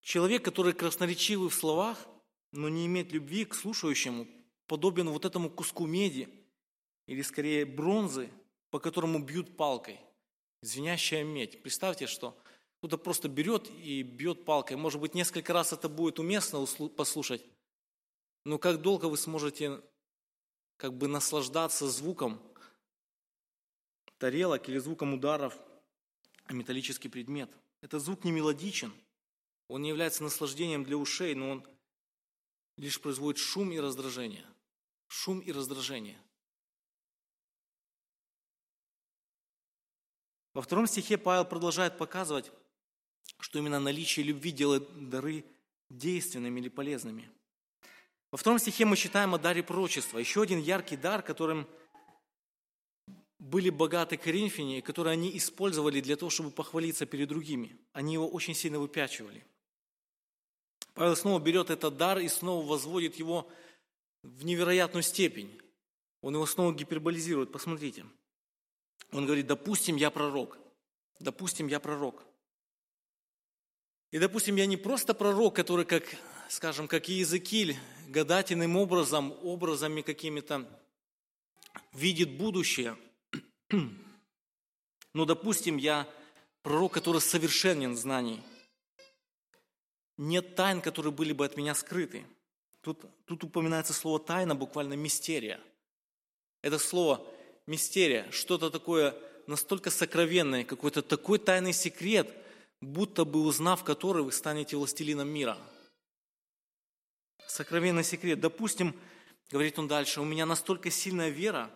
Человек, 0.00 0.44
который 0.44 0.72
красноречивый 0.72 1.50
в 1.50 1.54
словах, 1.54 2.08
но 2.52 2.68
не 2.68 2.86
имеет 2.86 3.12
любви 3.12 3.44
к 3.44 3.54
слушающему, 3.54 4.26
подобен 4.66 5.10
вот 5.10 5.24
этому 5.24 5.50
куску 5.50 5.86
меди, 5.86 6.28
или 7.06 7.22
скорее 7.22 7.64
бронзы, 7.64 8.30
по 8.70 8.78
которому 8.80 9.18
бьют 9.20 9.56
палкой. 9.56 10.00
Звенящая 10.62 11.24
медь. 11.24 11.62
Представьте, 11.62 12.06
что 12.06 12.36
кто-то 12.78 12.98
просто 12.98 13.28
берет 13.28 13.70
и 13.70 14.02
бьет 14.02 14.44
палкой. 14.44 14.76
Может 14.76 15.00
быть, 15.00 15.14
несколько 15.14 15.52
раз 15.52 15.72
это 15.72 15.88
будет 15.88 16.18
уместно 16.18 16.64
послушать, 16.96 17.44
но 18.44 18.58
как 18.58 18.80
долго 18.80 19.06
вы 19.06 19.16
сможете 19.16 19.82
как 20.76 20.94
бы 20.94 21.08
наслаждаться 21.08 21.88
звуком 21.88 22.40
тарелок 24.18 24.68
или 24.68 24.78
звуком 24.78 25.14
ударов 25.14 25.58
о 26.44 26.52
металлический 26.52 27.08
предмет? 27.08 27.50
Это 27.80 27.98
звук 27.98 28.24
не 28.24 28.32
мелодичен– 28.32 28.92
он 29.70 29.82
не 29.82 29.90
является 29.90 30.24
наслаждением 30.24 30.82
для 30.82 30.96
ушей, 30.96 31.36
но 31.36 31.48
он 31.48 31.66
лишь 32.76 33.00
производит 33.00 33.40
шум 33.40 33.70
и 33.70 33.78
раздражение. 33.78 34.44
Шум 35.06 35.38
и 35.38 35.52
раздражение. 35.52 36.18
Во 40.52 40.62
втором 40.62 40.86
стихе 40.86 41.16
Павел 41.16 41.44
продолжает 41.44 41.96
показывать, 41.96 42.50
что 43.38 43.58
именно 43.58 43.78
наличие 43.78 44.26
любви 44.26 44.50
делает 44.50 45.08
дары 45.08 45.44
действенными 45.88 46.60
или 46.60 46.68
полезными. 46.68 47.30
Во 48.30 48.38
втором 48.38 48.58
стихе 48.58 48.84
мы 48.84 48.96
читаем 48.96 49.34
о 49.34 49.38
даре 49.38 49.62
пророчества. 49.62 50.18
Еще 50.18 50.42
один 50.42 50.60
яркий 50.60 50.96
дар, 50.96 51.22
которым 51.22 51.66
были 53.38 53.70
богаты 53.70 54.16
коринфяне, 54.16 54.82
который 54.82 55.12
они 55.12 55.36
использовали 55.36 56.00
для 56.00 56.16
того, 56.16 56.30
чтобы 56.30 56.50
похвалиться 56.50 57.06
перед 57.06 57.28
другими. 57.28 57.76
Они 57.92 58.12
его 58.14 58.28
очень 58.28 58.54
сильно 58.54 58.78
выпячивали. 58.78 59.44
Павел 60.94 61.16
снова 61.16 61.40
берет 61.40 61.70
этот 61.70 61.96
дар 61.96 62.18
и 62.18 62.28
снова 62.28 62.66
возводит 62.66 63.16
его 63.16 63.50
в 64.22 64.44
невероятную 64.44 65.02
степень. 65.02 65.60
Он 66.20 66.34
его 66.34 66.44
снова 66.46 66.74
гиперболизирует. 66.74 67.50
Посмотрите. 67.50 68.04
Он 69.12 69.26
говорит, 69.26 69.46
допустим, 69.46 69.96
я 69.96 70.10
пророк. 70.10 70.58
Допустим, 71.18 71.66
я 71.66 71.80
пророк. 71.80 72.24
И, 74.10 74.18
допустим, 74.18 74.56
я 74.56 74.66
не 74.66 74.76
просто 74.76 75.14
пророк, 75.14 75.54
который, 75.54 75.84
как, 75.84 76.04
скажем, 76.48 76.88
как 76.88 77.08
Иезекииль, 77.08 77.76
гадательным 78.08 78.76
образом, 78.76 79.32
образами 79.42 80.02
какими-то 80.02 80.66
видит 81.92 82.36
будущее. 82.36 82.96
Но, 85.14 85.24
допустим, 85.24 85.76
я 85.76 86.08
пророк, 86.62 86.92
который 86.92 87.20
совершенен 87.20 87.94
в 87.94 87.98
знании– 87.98 88.42
нет 90.20 90.54
тайн, 90.54 90.82
которые 90.82 91.14
были 91.14 91.32
бы 91.32 91.46
от 91.46 91.56
меня 91.56 91.74
скрыты. 91.74 92.26
Тут, 92.82 93.06
тут 93.24 93.42
упоминается 93.42 93.94
слово 93.94 94.20
тайна, 94.20 94.54
буквально 94.54 94.92
мистерия. 94.92 95.58
Это 96.60 96.78
слово 96.78 97.26
мистерия, 97.70 98.30
что-то 98.30 98.70
такое 98.70 99.14
настолько 99.46 99.90
сокровенное, 99.90 100.64
какой-то 100.64 101.02
такой 101.02 101.38
тайный 101.38 101.72
секрет, 101.72 102.30
будто 102.80 103.24
бы 103.24 103.42
узнав 103.42 103.84
который, 103.84 104.22
вы 104.22 104.32
станете 104.32 104.76
властелином 104.76 105.28
мира. 105.28 105.56
Сокровенный 107.46 108.04
секрет. 108.04 108.40
Допустим, 108.40 108.94
говорит 109.50 109.78
он 109.78 109.88
дальше, 109.88 110.20
у 110.20 110.24
меня 110.24 110.46
настолько 110.46 110.90
сильная 110.90 111.30
вера, 111.30 111.70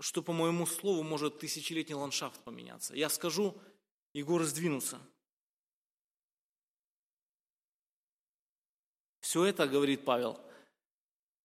что 0.00 0.22
по 0.22 0.32
моему 0.32 0.66
слову 0.66 1.02
может 1.02 1.38
тысячелетний 1.38 1.94
ландшафт 1.94 2.40
поменяться. 2.40 2.94
Я 2.94 3.08
скажу, 3.08 3.54
и 4.12 4.22
горы 4.22 4.46
сдвинутся– 4.46 4.98
Все 9.24 9.46
это, 9.46 9.66
говорит 9.66 10.04
Павел, 10.04 10.38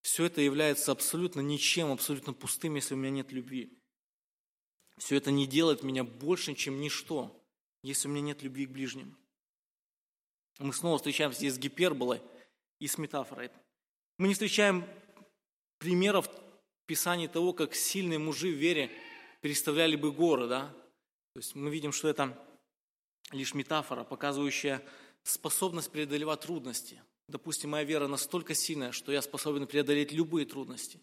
все 0.01 0.25
это 0.25 0.41
является 0.41 0.91
абсолютно 0.91 1.39
ничем, 1.39 1.93
абсолютно 1.93 2.33
пустым, 2.33 2.75
если 2.75 2.93
у 2.93 2.97
меня 2.97 3.09
нет 3.09 3.31
любви. 3.31 3.78
Все 4.99 5.15
это 5.15 5.31
не 5.31 5.47
делает 5.47 5.81
меня 5.81 6.03
больше, 6.03 6.53
чем 6.53 6.79
ничто, 6.79 7.35
если 7.81 8.07
у 8.07 8.11
меня 8.11 8.21
нет 8.21 8.43
любви 8.43 8.67
к 8.67 8.71
ближним. 8.71 9.17
Мы 10.59 10.71
снова 10.73 10.97
встречаемся 10.97 11.39
здесь 11.39 11.55
с 11.55 11.57
гиперболой 11.57 12.21
и 12.79 12.87
с 12.87 12.97
метафорой. 12.97 13.49
Мы 14.19 14.27
не 14.27 14.33
встречаем 14.33 14.85
примеров 15.79 16.27
в 16.27 16.85
Писании 16.85 17.27
того, 17.27 17.53
как 17.53 17.73
сильные 17.73 18.19
мужи 18.19 18.49
в 18.49 18.57
вере 18.57 18.91
переставляли 19.41 19.95
бы 19.95 20.11
горы, 20.11 20.47
да? 20.47 20.67
То 21.33 21.39
есть 21.39 21.55
мы 21.55 21.71
видим, 21.71 21.91
что 21.91 22.09
это 22.09 22.37
лишь 23.31 23.55
метафора, 23.55 24.03
показывающая 24.03 24.83
способность 25.23 25.91
преодолевать 25.91 26.41
трудности– 26.41 27.01
Допустим, 27.29 27.69
моя 27.69 27.83
вера 27.83 28.07
настолько 28.07 28.55
сильная, 28.55 28.91
что 28.91 29.11
я 29.11 29.21
способен 29.21 29.67
преодолеть 29.67 30.11
любые 30.11 30.47
трудности. 30.47 30.99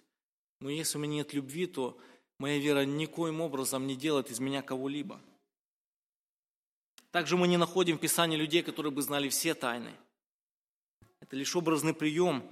Но 0.60 0.68
если 0.68 0.98
у 0.98 1.00
меня 1.00 1.18
нет 1.18 1.32
любви, 1.32 1.66
то 1.66 2.00
моя 2.38 2.58
вера 2.58 2.84
никоим 2.84 3.40
образом 3.40 3.86
не 3.86 3.96
делает 3.96 4.30
из 4.30 4.40
меня 4.40 4.62
кого-либо. 4.62 5.20
Также 7.10 7.36
мы 7.36 7.48
не 7.48 7.56
находим 7.56 7.96
в 7.96 8.00
Писании 8.00 8.36
людей, 8.36 8.62
которые 8.62 8.92
бы 8.92 9.02
знали 9.02 9.28
все 9.28 9.54
тайны. 9.54 9.94
Это 11.20 11.34
лишь 11.36 11.56
образный 11.56 11.94
прием, 11.94 12.48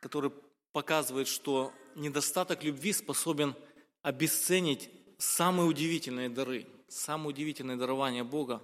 который 0.00 0.30
показывает, 0.72 1.26
что 1.26 1.72
недостаток 1.96 2.62
любви 2.62 2.92
способен 2.92 3.56
обесценить 4.02 4.90
самые 5.18 5.68
удивительные 5.68 6.28
дары, 6.28 6.66
самые 6.88 7.30
удивительные 7.30 7.76
дарования 7.76 8.22
Бога 8.22 8.62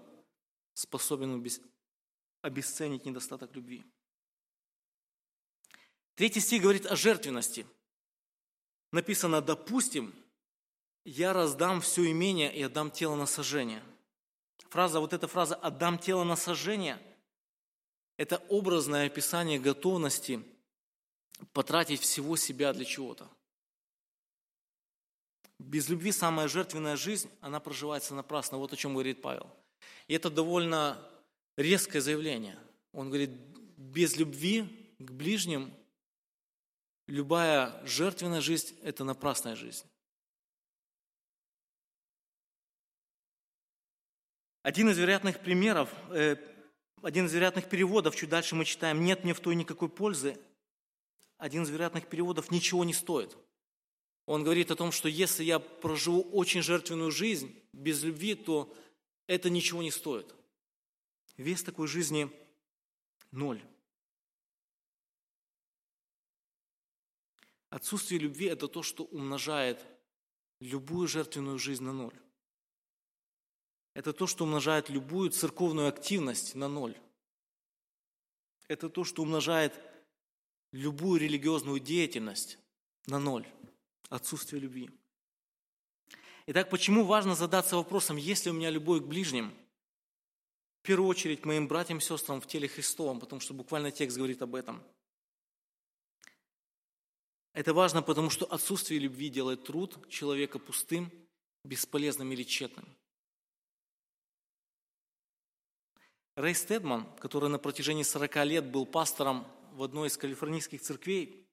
способен 0.72 1.44
обесценить 2.42 3.04
недостаток 3.04 3.54
любви. 3.54 3.84
Третий 6.14 6.40
стих 6.40 6.62
говорит 6.62 6.86
о 6.86 6.94
жертвенности. 6.94 7.66
Написано, 8.94 9.42
допустим, 9.42 10.14
я 11.04 11.32
раздам 11.32 11.80
все 11.80 12.08
имение 12.12 12.54
и 12.54 12.62
отдам 12.62 12.92
тело 12.92 13.16
на 13.16 13.26
сожжение. 13.26 13.82
Фраза, 14.70 15.00
вот 15.00 15.12
эта 15.12 15.26
фраза 15.26 15.56
«отдам 15.56 15.98
тело 15.98 16.22
на 16.22 16.36
сожжение»– 16.36 17.02
это 18.18 18.36
образное 18.48 19.06
описание 19.06 19.58
готовности 19.58 20.44
потратить 21.52 22.02
всего 22.02 22.36
себя 22.36 22.72
для 22.72 22.84
чего-то. 22.84 23.28
Без 25.58 25.88
любви 25.88 26.12
самая 26.12 26.46
жертвенная 26.46 26.94
жизнь, 26.94 27.28
она 27.40 27.58
проживается 27.58 28.14
напрасно. 28.14 28.58
Вот 28.58 28.72
о 28.72 28.76
чем 28.76 28.92
говорит 28.92 29.20
Павел. 29.20 29.50
И 30.06 30.14
это 30.14 30.30
довольно 30.30 31.04
резкое 31.56 32.00
заявление. 32.00 32.56
Он 32.92 33.08
говорит, 33.08 33.30
без 33.76 34.16
любви 34.16 34.94
к 35.00 35.10
ближним 35.10 35.74
любая 37.06 37.84
жертвенная 37.86 38.40
жизнь– 38.40 38.76
это 38.82 39.04
напрасная 39.04 39.56
жизнь. 39.56 39.84
Один 44.62 44.88
из 44.88 44.98
вероятных 44.98 45.40
примеров, 45.40 45.90
э, 46.10 46.36
один 47.02 47.26
из 47.26 47.34
вероятных 47.34 47.68
переводов, 47.68 48.16
чуть 48.16 48.30
дальше 48.30 48.54
мы 48.54 48.64
читаем, 48.64 49.04
нет 49.04 49.22
мне 49.22 49.34
в 49.34 49.40
той 49.40 49.54
никакой 49.54 49.90
пользы. 49.90 50.38
Один 51.36 51.64
из 51.64 51.70
вероятных 51.70 52.08
переводов 52.08 52.50
ничего 52.50 52.84
не 52.84 52.94
стоит. 52.94 53.36
Он 54.24 54.42
говорит 54.42 54.70
о 54.70 54.76
том, 54.76 54.90
что 54.90 55.08
если 55.08 55.44
я 55.44 55.58
проживу 55.58 56.22
очень 56.32 56.62
жертвенную 56.62 57.10
жизнь 57.10 57.54
без 57.74 58.02
любви, 58.02 58.34
то 58.34 58.74
это 59.26 59.50
ничего 59.50 59.82
не 59.82 59.90
стоит. 59.90 60.34
Вес 61.36 61.62
такой 61.62 61.88
жизни– 61.88 62.30
ноль. 63.32 63.60
Отсутствие 67.74 68.20
любви– 68.20 68.46
это 68.52 68.68
то, 68.68 68.84
что 68.84 69.02
умножает 69.02 69.84
любую 70.60 71.08
жертвенную 71.08 71.58
жизнь 71.58 71.82
на 71.82 71.92
ноль. 71.92 72.14
Это 73.94 74.12
то, 74.12 74.28
что 74.28 74.44
умножает 74.44 74.90
любую 74.90 75.30
церковную 75.30 75.88
активность 75.88 76.54
на 76.54 76.68
ноль. 76.68 76.96
Это 78.68 78.88
то, 78.88 79.02
что 79.02 79.22
умножает 79.22 79.74
любую 80.70 81.18
религиозную 81.18 81.80
деятельность 81.80 82.60
на 83.08 83.18
ноль. 83.18 83.44
Отсутствие 84.08 84.62
любви. 84.62 84.88
Итак, 86.46 86.70
почему 86.70 87.04
важно 87.04 87.34
задаться 87.34 87.74
вопросом, 87.74 88.16
есть 88.16 88.44
ли 88.44 88.52
у 88.52 88.54
меня 88.54 88.70
любовь 88.70 89.02
к 89.02 89.06
ближним? 89.06 89.52
В 90.82 90.86
первую 90.86 91.08
очередь, 91.08 91.40
к 91.40 91.44
моим 91.44 91.66
братьям 91.66 91.98
и 91.98 92.00
сестрам 92.00 92.40
в 92.40 92.46
теле 92.46 92.68
Христовом, 92.68 93.18
потому 93.18 93.40
что 93.40 93.52
буквально 93.52 93.90
текст 93.90 94.16
говорит 94.16 94.42
об 94.42 94.54
этом– 94.54 94.80
это 97.54 97.72
важно, 97.72 98.02
потому 98.02 98.30
что 98.30 98.46
отсутствие 98.46 98.98
любви 98.98 99.28
делает 99.28 99.62
труд 99.62 100.08
человека 100.10 100.58
пустым, 100.58 101.10
бесполезным 101.62 102.32
или 102.32 102.42
тщетным. 102.42 102.84
Рэй 106.34 106.54
Стедман, 106.56 107.06
который 107.18 107.48
на 107.48 107.60
протяжении 107.60 108.02
40 108.02 108.44
лет 108.44 108.64
был 108.66 108.86
пастором 108.86 109.46
в 109.72 109.84
одной 109.84 110.08
из 110.08 110.16
калифорнийских 110.16 110.82
церквей, 110.82 111.46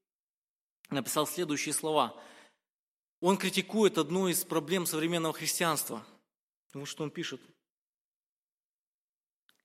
написал 0.90 1.28
следующие 1.28 1.74
слова. 1.74 2.20
Он 3.20 3.38
критикует 3.38 4.00
одну 4.00 4.28
из 4.28 4.44
проблем 4.44 4.88
современного 4.88 5.36
христианства. 5.36 6.04
Вот 6.74 6.88
что 6.88 7.04
он 7.04 7.12
пишет. 7.12 7.40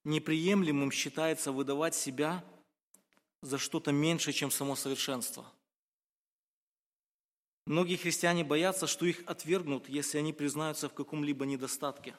Неприемлемым 0.05 0.93
считается 0.93 1.51
выдавать 1.51 1.95
себя 1.95 2.45
за 3.41 3.57
что-то 3.57 3.91
меньше, 3.91 4.35
чем 4.35 4.51
само 4.51 4.77
совершенство– 4.77 5.51
Многие 7.67 7.97
христиане 7.97 8.45
боятся, 8.45 8.87
что 8.87 9.07
их 9.07 9.25
отвергнут, 9.27 9.89
если 9.89 10.19
они 10.19 10.33
признаются 10.33 10.89
в 10.89 10.95
каком-либо 10.95 11.45
недостатке. 11.45 12.17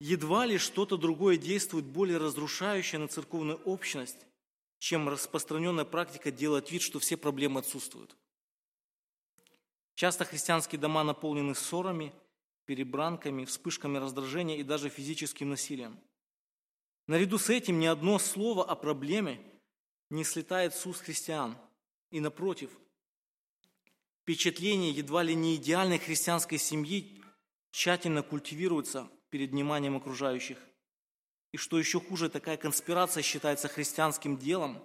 Едва 0.00 0.46
ли 0.46 0.56
что-то 0.56 0.96
другое 0.96 1.36
действует 1.36 1.84
более 1.84 2.16
разрушающее 2.16 2.98
на 2.98 3.08
церковную 3.08 3.58
общность, 3.64 4.26
чем 4.78 5.08
распространенная 5.08 5.84
практика 5.84 6.30
делать 6.30 6.72
вид, 6.72 6.80
что 6.80 6.98
все 6.98 7.18
проблемы 7.18 7.60
отсутствуют. 7.60 8.16
Часто 9.94 10.24
христианские 10.24 10.78
дома 10.78 11.04
наполнены 11.04 11.54
ссорами, 11.54 12.14
перебранками, 12.64 13.44
вспышками 13.44 13.98
раздражения 13.98 14.56
и 14.56 14.62
даже 14.62 14.88
физическим 14.88 15.50
насилием. 15.50 15.98
Наряду 17.06 17.38
с 17.38 17.50
этим 17.50 17.78
ни 17.78 17.86
одно 17.86 18.18
слово 18.18 18.64
о 18.64 18.74
проблеме 18.74 19.40
не 20.08 20.24
слетает 20.24 20.74
с 20.74 20.86
уст 20.86 21.02
христиан. 21.02 21.56
И 22.10 22.20
напротив– 22.20 22.70
впечатление 24.26 24.90
едва 24.90 25.22
ли 25.22 25.36
не 25.36 25.54
идеальной 25.54 26.00
христианской 26.00 26.58
семьи 26.58 27.22
тщательно 27.70 28.24
культивируется 28.24 29.08
перед 29.30 29.50
вниманием 29.50 29.96
окружающих. 29.96 30.58
И 31.52 31.56
что 31.56 31.78
еще 31.78 32.00
хуже, 32.00 32.28
такая 32.28 32.56
конспирация 32.56 33.22
считается 33.22 33.68
христианским 33.68 34.36
делом, 34.36 34.82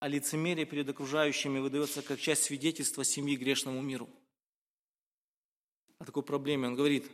а 0.00 0.08
лицемерие 0.08 0.64
перед 0.64 0.88
окружающими 0.88 1.58
выдается 1.58 2.00
как 2.00 2.18
часть 2.18 2.44
свидетельства 2.44 3.04
семьи 3.04 3.36
грешному 3.36 3.82
миру. 3.82 4.08
О 5.98 6.06
такой 6.06 6.22
проблеме 6.22 6.68
он 6.68 6.74
говорит, 6.74 7.10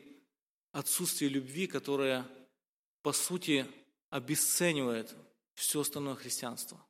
отсутствие 0.71 1.31
любви, 1.31 1.67
которая, 1.67 2.29
по 3.03 3.13
сути, 3.13 3.67
обесценивает 4.09 5.17
все 5.55 5.81
остальное 5.81 6.15
христианство. 6.15 6.81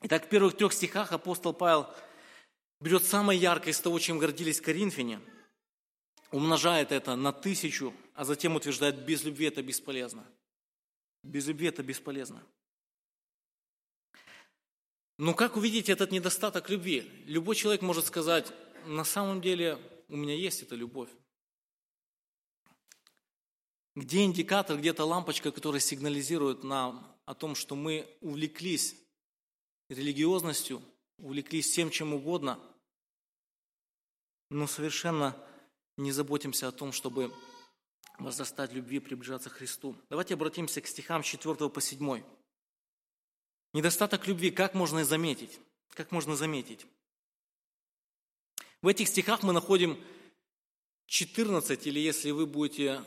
Итак, 0.00 0.24
в 0.24 0.28
первых 0.30 0.56
трех 0.56 0.72
стихах 0.72 1.12
апостол 1.12 1.52
Павел– 1.52 1.86
берет 2.80 3.04
самое 3.04 3.40
яркое 3.40 3.72
из 3.72 3.80
того, 3.80 3.98
чем 3.98 4.18
гордились 4.18 4.60
коринфяне, 4.60 5.20
умножает 6.30 6.92
это 6.92 7.16
на 7.16 7.32
тысячу, 7.32 7.94
а 8.14 8.24
затем 8.24 8.56
утверждает, 8.56 9.04
без 9.04 9.24
любви 9.24 9.46
это 9.46 9.62
бесполезно. 9.62 10.26
Без 11.22 11.46
любви 11.46 11.68
это 11.68 11.82
бесполезно. 11.82 12.42
Но 15.18 15.34
как 15.34 15.56
увидеть 15.56 15.88
этот 15.88 16.12
недостаток 16.12 16.68
любви? 16.68 17.10
Любой 17.24 17.56
человек 17.56 17.82
может 17.82 18.06
сказать, 18.06 18.52
на 18.84 19.04
самом 19.04 19.40
деле 19.40 19.78
у 20.08 20.16
меня 20.16 20.34
есть 20.34 20.62
эта 20.62 20.74
любовь. 20.74 21.10
Где 23.94 24.24
индикатор, 24.24 24.76
где-то 24.76 25.04
лампочка, 25.04 25.50
которая 25.50 25.80
сигнализирует 25.80 26.64
нам 26.64 27.16
о 27.24 27.34
том, 27.34 27.54
что 27.54 27.74
мы 27.74 28.06
увлеклись 28.20 28.94
религиозностью, 29.88 30.82
увлеклись 31.18 31.70
всем 31.70 31.90
чем 31.90 32.14
угодно, 32.14 32.58
но 34.50 34.66
совершенно 34.66 35.36
не 35.96 36.12
заботимся 36.12 36.68
о 36.68 36.72
том, 36.72 36.92
чтобы 36.92 37.32
возрастать 38.18 38.72
в 38.72 38.74
любви, 38.74 39.00
приближаться 39.00 39.50
к 39.50 39.54
Христу. 39.54 39.96
Давайте 40.08 40.34
обратимся 40.34 40.80
к 40.80 40.86
стихам 40.86 41.22
с 41.22 41.26
4 41.26 41.68
по 41.68 41.80
7. 41.80 42.22
Недостаток 43.72 44.26
любви 44.26 44.50
как 44.50 44.74
можно 44.74 45.04
заметить? 45.04 45.58
Как 45.94 46.12
можно 46.12 46.36
заметить? 46.36 46.86
В 48.82 48.88
этих 48.88 49.08
стихах 49.08 49.42
мы 49.42 49.52
находим 49.52 50.02
14, 51.06 51.86
или 51.86 51.98
если 51.98 52.30
вы 52.30 52.46
будете 52.46 53.02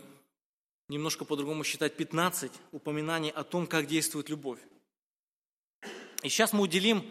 немножко 0.88 1.26
по-другому 1.26 1.64
считать, 1.64 1.96
15 1.96 2.52
упоминаний 2.72 3.30
о 3.30 3.44
том, 3.44 3.68
как 3.68 3.88
действует 3.88 4.30
любовь. 4.30 4.60
И 6.24 6.30
сейчас 6.30 6.52
мы 6.52 6.62
уделим 6.62 7.04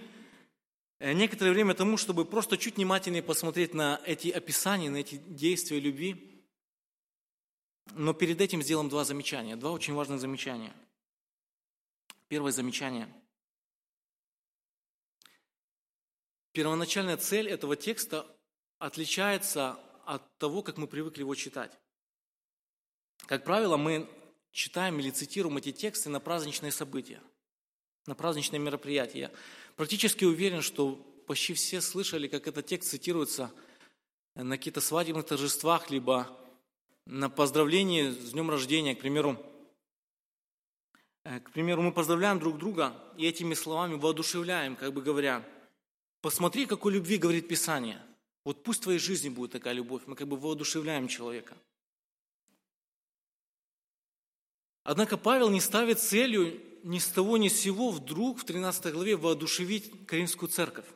некоторое 1.01 1.53
время 1.53 1.75
тому, 1.75 1.97
чтобы 1.97 2.25
просто 2.25 2.57
чуть 2.57 2.77
внимательнее 2.77 3.23
посмотреть 3.23 3.75
на 3.75 4.01
эти 4.05 4.29
описания, 4.29 4.91
на 4.91 4.99
эти 4.99 5.17
действия 5.17 5.81
любви. 5.81 6.45
Но 7.93 8.13
перед 8.13 8.41
этим 8.41 8.63
сделаем 8.63 8.89
два 8.89 9.05
замечания, 9.05 9.57
два 9.57 9.71
очень 9.71 9.95
важных 9.95 10.21
замечания. 10.21 10.73
Первое 12.29 12.53
замечание. 12.53 13.09
Первоначальная 16.53 17.17
цель 17.17 17.49
этого 17.49 17.77
текста 17.77 18.27
отличается 18.79 19.79
от 20.05 20.39
того, 20.39 20.63
как 20.63 20.77
мы 20.77 20.87
привыкли 20.87 21.21
его 21.21 21.35
читать. 21.35 21.73
Как 23.27 23.45
правило, 23.45 23.77
мы 23.77 24.09
читаем 24.53 24.99
или 24.99 25.11
цитируем 25.11 25.57
эти 25.57 25.73
тексты 25.73 26.09
на 26.09 26.21
праздничные 26.21 26.73
события, 26.73 27.23
на 28.07 28.15
праздничные 28.15 28.59
мероприятия. 28.59 29.31
Практически 29.79 30.27
уверен, 30.27 30.61
что 30.61 30.97
почти 31.27 31.55
все 31.55 31.81
слышали, 31.81 32.29
как 32.29 32.47
этот 32.47 32.67
текст 32.67 32.91
цитируется 32.91 33.51
на 34.35 34.59
каких-то 34.59 34.83
свадебных 34.83 35.25
торжествах, 35.25 35.91
либо 35.91 36.29
на 37.07 37.31
поздравлении 37.31 38.11
с 38.11 38.33
днем 38.33 38.51
рождения, 38.51 38.95
к 38.95 39.01
примеру, 39.01 39.43
Э, 41.29 41.41
к 41.41 41.51
примеру, 41.51 41.83
мы 41.83 41.93
поздравляем 41.93 42.39
друг 42.39 42.57
друга 42.57 42.95
и 43.19 43.27
этими 43.27 43.53
словами 43.53 43.97
воодушевляем, 43.97 44.77
как 44.77 44.95
бы 44.95 45.03
говоря, 45.03 45.47
посмотри, 46.23 46.65
какой 46.65 46.95
любви 46.95 47.19
говорит 47.19 47.49
Писание. 47.49 48.01
Вот 48.45 48.63
пусть 48.63 48.81
в 48.81 48.85
твоей 48.85 48.99
жизни 48.99 49.29
будет 49.29 49.53
такая 49.53 49.75
любовь. 49.75 50.05
Мы 50.07 50.17
как 50.17 50.27
бы 50.27 50.39
воодушевляем 50.39 51.07
человека. 51.07 51.55
Однако 54.85 55.19
Павел 55.19 55.51
не 55.51 55.61
ставит 55.61 56.01
целью 56.01 56.59
ни 56.83 56.99
с 56.99 57.09
того 57.09 57.37
ни 57.37 57.49
с 57.49 57.61
сего 57.61 57.91
вдруг 57.91 58.39
в 58.39 58.45
13 58.45 58.93
главе 58.93 59.17
воодушевить 59.17 60.07
Каримскую 60.07 60.49
церковь. 60.49 60.87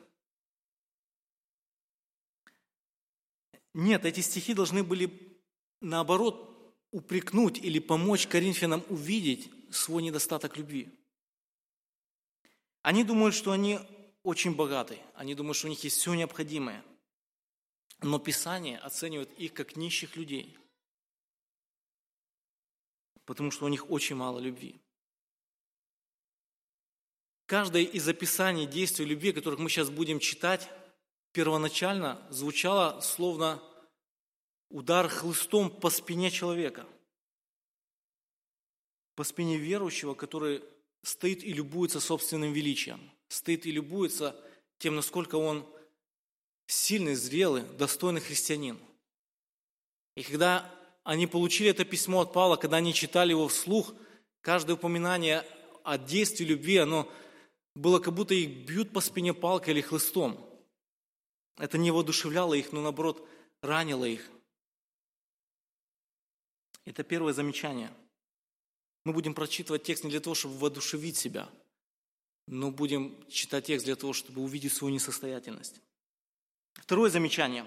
Нет, 3.73 4.05
эти 4.05 4.19
стихи 4.19 4.53
должны 4.53 4.83
были, 4.83 5.41
наоборот, 5.81 6.53
упрекнуть 6.91 7.57
или 7.57 7.79
помочь 7.79 8.27
Коринфянам 8.27 8.83
увидеть 8.89 9.51
свой 9.71 10.03
недостаток 10.03 10.57
любви. 10.57 10.89
Они 12.83 13.03
думают, 13.03 13.33
что 13.33 13.51
они 13.51 13.79
очень 14.21 14.55
богаты, 14.55 14.99
они 15.15 15.33
думают, 15.33 15.57
что 15.57 15.67
у 15.67 15.69
них 15.69 15.83
есть 15.83 15.97
все 15.97 16.13
необходимое. 16.13 16.83
Но 18.01 18.19
Писание 18.19 18.77
оценивает 18.79 19.31
их 19.39 19.53
как 19.53 19.75
нищих 19.75 20.15
людей, 20.17 20.57
потому 23.25 23.49
что 23.49 23.65
у 23.65 23.69
них 23.69 23.89
очень 23.89 24.15
мало 24.15 24.39
любви. 24.39 24.79
Каждое 27.53 27.83
из 27.83 28.07
описаний 28.07 28.65
действий 28.65 29.05
любви, 29.05 29.31
которых 29.31 29.59
мы 29.59 29.69
сейчас 29.69 29.91
будем 29.91 30.17
читать, 30.17 30.67
первоначально 31.33 32.19
звучало 32.31 32.99
словно 33.01 33.61
удар 34.69 35.07
хлыстом 35.07 35.69
по 35.69 35.91
спине 35.91 36.31
человека, 36.31 36.87
по 39.13 39.23
спине 39.23 39.57
верующего, 39.57 40.15
который 40.15 40.63
стоит 41.03 41.43
и 41.43 41.53
любуется 41.53 41.99
собственным 41.99 42.53
величием, 42.53 42.99
стоит 43.27 43.67
и 43.67 43.71
любуется 43.71 44.35
тем, 44.79 44.95
насколько 44.95 45.35
он 45.35 45.63
сильный, 46.65 47.13
зрелый, 47.13 47.61
достойный 47.77 48.21
христианин. 48.21 48.79
И 50.15 50.23
когда 50.23 50.73
они 51.03 51.27
получили 51.27 51.69
это 51.69 51.85
письмо 51.85 52.21
от 52.21 52.33
Павла, 52.33 52.55
когда 52.55 52.77
они 52.77 52.95
читали 52.95 53.29
его 53.29 53.47
вслух, 53.47 53.93
каждое 54.41 54.73
упоминание 54.73 55.45
о 55.83 55.99
действии 55.99 56.45
любви, 56.45 56.77
оно 56.77 57.07
было 57.75 57.99
как 57.99 58.13
будто 58.13 58.33
их 58.33 58.67
бьют 58.67 58.91
по 58.91 59.01
спине 59.01 59.33
палкой 59.33 59.73
или 59.73 59.81
хлыстом– 59.81 60.49
это 61.57 61.77
не 61.77 61.91
воодушевляло 61.91 62.53
их, 62.53 62.71
но 62.71 62.81
наоборот 62.81 63.27
ранило 63.61 64.05
их. 64.05 64.27
Это 66.85 67.03
первое 67.03 67.33
замечание. 67.33 67.93
Мы 69.05 69.13
будем 69.13 69.33
прочитывать 69.33 69.83
текст 69.83 70.03
не 70.03 70.09
для 70.09 70.19
того, 70.19 70.33
чтобы 70.33 70.57
воодушевить 70.57 71.17
себя, 71.17 71.49
но 72.47 72.71
будем 72.71 73.25
читать 73.29 73.65
текст 73.65 73.85
для 73.85 73.95
того, 73.95 74.13
чтобы 74.13 74.41
увидеть 74.41 74.73
свою 74.73 74.93
несостоятельность. 74.93 75.81
Второе 76.73 77.09
замечание. 77.09 77.65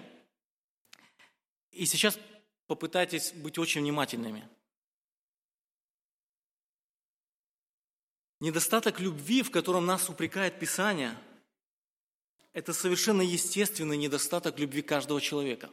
И 1.71 1.85
сейчас 1.85 2.19
попытайтесь 2.65 3.31
быть 3.33 3.57
очень 3.57 3.81
внимательными. 3.81 4.47
Недостаток 8.39 8.99
любви, 8.99 9.41
в 9.41 9.51
котором 9.51 9.85
нас 9.85 10.09
упрекает 10.09 10.59
Писание– 10.59 11.17
это 12.53 12.73
совершенно 12.73 13.21
естественный 13.21 13.97
недостаток 13.97 14.57
любви 14.57 14.81
каждого 14.81 15.21
человека. 15.21 15.69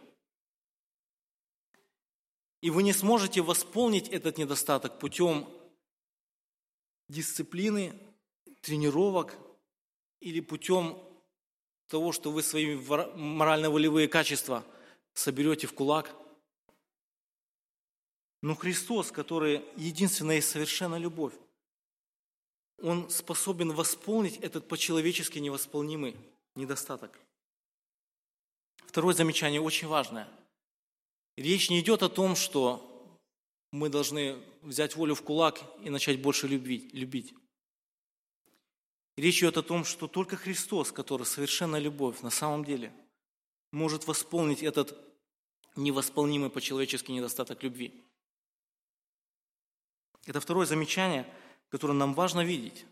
И 2.60 2.68
вы 2.68 2.82
не 2.82 2.92
сможете 2.92 3.40
восполнить 3.40 4.08
этот 4.08 4.36
недостаток 4.36 4.98
путем 4.98 5.48
дисциплины, 7.08 7.98
тренировок 8.60 9.38
или 10.20 10.40
путем 10.40 10.98
того, 11.88 12.12
что 12.12 12.32
вы 12.32 12.42
свои 12.42 12.76
морально-волевые 12.76 14.08
качества 14.08 14.62
соберете 15.14 15.66
в 15.66 15.72
кулак. 15.72 16.14
Но 18.42 18.54
Христос, 18.54 19.10
который 19.10 19.64
единственная 19.76 20.36
и 20.36 20.42
совершенная 20.42 20.98
любовь, 20.98 21.34
Он 22.82 23.08
способен 23.10 23.72
восполнить 23.72 24.36
этот 24.38 24.68
по-человечески 24.68 25.38
невосполнимый 25.38 26.16
недостаток. 26.54 27.18
Второе 28.86 29.14
замечание 29.14 29.60
очень 29.60 29.88
важное. 29.88 30.28
Речь 31.36 31.70
не 31.70 31.80
идет 31.80 32.02
о 32.02 32.08
том, 32.08 32.36
что 32.36 32.90
мы 33.72 33.88
должны 33.88 34.38
взять 34.62 34.94
волю 34.94 35.14
в 35.14 35.22
кулак 35.22 35.60
и 35.82 35.90
начать 35.90 36.20
больше 36.20 36.46
любить. 36.46 37.34
Речь 39.16 39.38
идет 39.38 39.56
о 39.56 39.62
том, 39.62 39.84
что 39.84 40.08
только 40.08 40.36
Христос, 40.36 40.92
который 40.92 41.26
совершенно 41.26 41.76
любовь, 41.76 42.20
на 42.20 42.30
самом 42.30 42.64
деле 42.64 42.92
может 43.72 44.06
восполнить 44.06 44.62
этот 44.62 44.96
невосполнимый 45.76 46.50
по-человечески 46.50 47.10
недостаток 47.10 47.62
любви. 47.62 48.04
Это 50.26 50.40
второе 50.40 50.66
замечание, 50.66 51.26
которое 51.74 51.94
нам 51.94 52.14
важно 52.14 52.44
видеть 52.44 52.86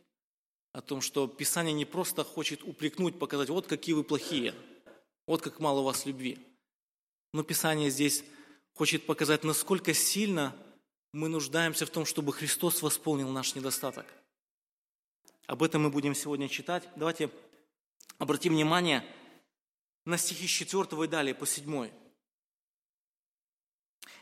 о 0.72 0.80
том, 0.80 1.02
что 1.02 1.28
Писание 1.28 1.72
не 1.72 1.84
просто 1.84 2.24
хочет 2.24 2.64
упрекнуть, 2.64 3.16
показать, 3.16 3.48
вот 3.48 3.68
какие 3.68 3.94
вы 3.94 4.02
плохие, 4.02 4.56
вот 5.24 5.40
как 5.40 5.60
мало 5.60 5.82
у 5.82 5.84
вас 5.84 6.04
любви. 6.04 6.44
Но 7.32 7.44
Писание 7.44 7.90
здесь 7.90 8.24
хочет 8.74 9.06
показать, 9.06 9.44
насколько 9.44 9.94
сильно 9.94 10.52
мы 11.12 11.28
нуждаемся 11.28 11.86
в 11.86 11.90
том, 11.90 12.04
чтобы 12.04 12.32
Христос 12.32 12.82
восполнил 12.82 13.28
наш 13.28 13.54
недостаток. 13.54 14.04
Об 15.46 15.62
этом 15.62 15.84
мы 15.84 15.90
будем 15.90 16.16
сегодня 16.16 16.48
читать. 16.48 16.88
Давайте 16.96 17.30
обратим 18.18 18.54
внимание 18.54 19.06
на 20.04 20.18
стихи 20.18 20.48
с 20.48 20.50
4 20.50 21.04
и 21.04 21.06
далее 21.06 21.36
по 21.36 21.46
7. 21.46 21.88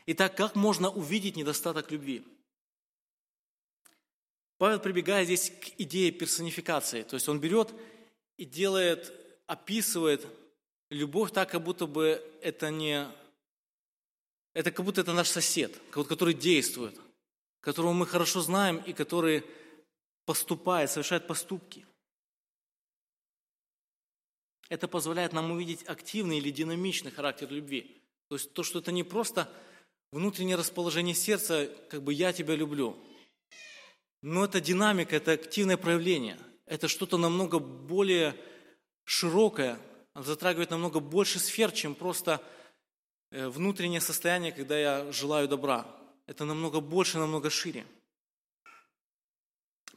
Итак, 0.05 0.37
как 0.37 0.55
можно 0.55 0.91
увидеть 0.91 1.35
недостаток 1.35 1.89
любви? 1.89 2.23
Павел 4.61 4.79
прибегает 4.79 5.25
здесь 5.25 5.49
к 5.49 5.69
идее 5.79 6.11
персонификации. 6.11 7.01
То 7.01 7.15
есть 7.15 7.27
он 7.27 7.39
берет 7.39 7.73
и 8.37 8.45
делает, 8.45 9.11
описывает 9.47 10.27
любовь 10.91 11.31
так, 11.31 11.49
как 11.49 11.63
будто 11.63 11.87
бы 11.87 12.23
это 12.43 12.69
не... 12.69 13.07
Это 14.53 14.69
как 14.69 14.85
будто 14.85 15.01
это 15.01 15.13
наш 15.13 15.29
сосед, 15.29 15.81
который 15.89 16.35
действует, 16.35 16.95
которого 17.59 17.93
мы 17.93 18.05
хорошо 18.05 18.41
знаем 18.41 18.77
и 18.85 18.93
который 18.93 19.43
поступает, 20.27 20.91
совершает 20.91 21.25
поступки. 21.25 21.83
Это 24.69 24.87
позволяет 24.87 25.33
нам 25.33 25.49
увидеть 25.49 25.81
активный 25.87 26.37
или 26.37 26.51
динамичный 26.51 27.09
характер 27.09 27.49
любви. 27.49 27.99
То 28.27 28.35
есть 28.35 28.53
то, 28.53 28.61
что 28.61 28.77
это 28.77 28.91
не 28.91 29.03
просто 29.03 29.51
внутреннее 30.11 30.55
расположение 30.55 31.15
сердца, 31.15 31.67
как 31.89 32.03
бы 32.03 32.13
«я 32.13 32.31
тебя 32.31 32.55
люблю», 32.55 33.03
но 34.21 34.45
это 34.45 34.61
динамика, 34.61 35.15
это 35.15 35.31
активное 35.31 35.77
проявление. 35.77 36.37
Это 36.65 36.87
что-то 36.87 37.17
намного 37.17 37.59
более 37.59 38.35
широкое, 39.03 39.79
затрагивает 40.13 40.69
намного 40.69 40.99
больше 40.99 41.39
сфер, 41.39 41.71
чем 41.71 41.95
просто 41.95 42.41
э, 43.31 43.47
внутреннее 43.49 43.99
состояние, 43.99 44.51
когда 44.51 44.77
я 44.77 45.11
желаю 45.11 45.47
добра. 45.47 45.87
Это 46.27 46.45
намного 46.45 46.79
больше, 46.79 47.17
намного 47.17 47.49
шире. 47.49 47.85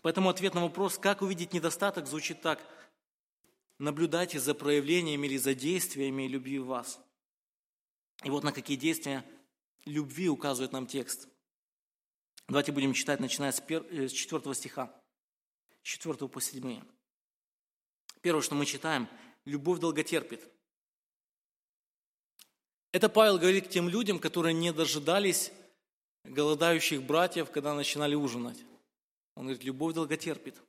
Поэтому 0.00 0.30
ответ 0.30 0.54
на 0.54 0.62
вопрос, 0.62 0.98
как 0.98 1.22
увидеть 1.22 1.52
недостаток, 1.52 2.06
звучит 2.06 2.40
так. 2.40 2.60
Наблюдайте 3.78 4.40
за 4.40 4.54
проявлениями 4.54 5.26
или 5.26 5.36
за 5.36 5.54
действиями 5.54 6.26
любви 6.26 6.58
в 6.58 6.66
вас. 6.66 6.98
И 8.22 8.30
вот 8.30 8.42
на 8.42 8.52
какие 8.52 8.76
действия 8.76 9.24
любви 9.84 10.28
указывает 10.28 10.72
нам 10.72 10.86
текст– 10.86 11.28
Давайте 12.48 12.72
будем 12.72 12.92
читать, 12.92 13.20
начиная 13.20 13.52
с 13.52 13.60
4 13.60 13.84
э, 13.90 14.54
стиха, 14.54 14.94
с 15.82 15.86
4 15.88 16.28
по 16.28 16.40
7. 16.40 16.82
Первое, 18.20 18.42
что 18.42 18.54
мы 18.54 18.66
читаем, 18.66 19.08
любовь 19.46 19.80
долготерпит. 19.80 20.46
Это 22.92 23.08
Павел 23.08 23.38
говорит 23.38 23.68
к 23.68 23.70
тем 23.70 23.88
людям, 23.88 24.18
которые 24.18 24.52
не 24.52 24.72
дожидались 24.72 25.52
голодающих 26.24 27.02
братьев, 27.02 27.50
когда 27.50 27.74
начинали 27.74 28.14
ужинать. 28.14 28.62
Он 29.34 29.44
говорит, 29.44 29.64
любовь 29.64 29.94
долготерпит. 29.94 30.62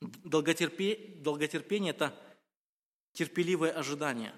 Долготерпе, 0.00 0.96
долготерпение– 1.16 1.90
это 1.94 2.14
терпеливое 3.12 3.70
ожидание. 3.70 4.34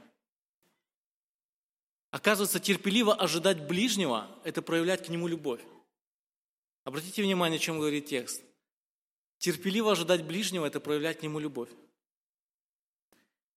Оказывается, 2.10 2.60
терпеливо 2.60 3.14
ожидать 3.14 3.66
ближнего– 3.66 4.30
это 4.44 4.62
проявлять 4.62 5.06
к 5.06 5.08
нему 5.08 5.26
любовь. 5.26 5.62
Обратите 6.86 7.20
внимание, 7.20 7.56
о 7.56 7.60
чем 7.60 7.80
говорит 7.80 8.06
текст. 8.06 8.44
Терпеливо 9.38 9.90
ожидать 9.90 10.24
ближнего– 10.24 10.64
это 10.66 10.78
проявлять 10.78 11.18
к 11.18 11.22
нему 11.24 11.40
любовь. 11.40 11.68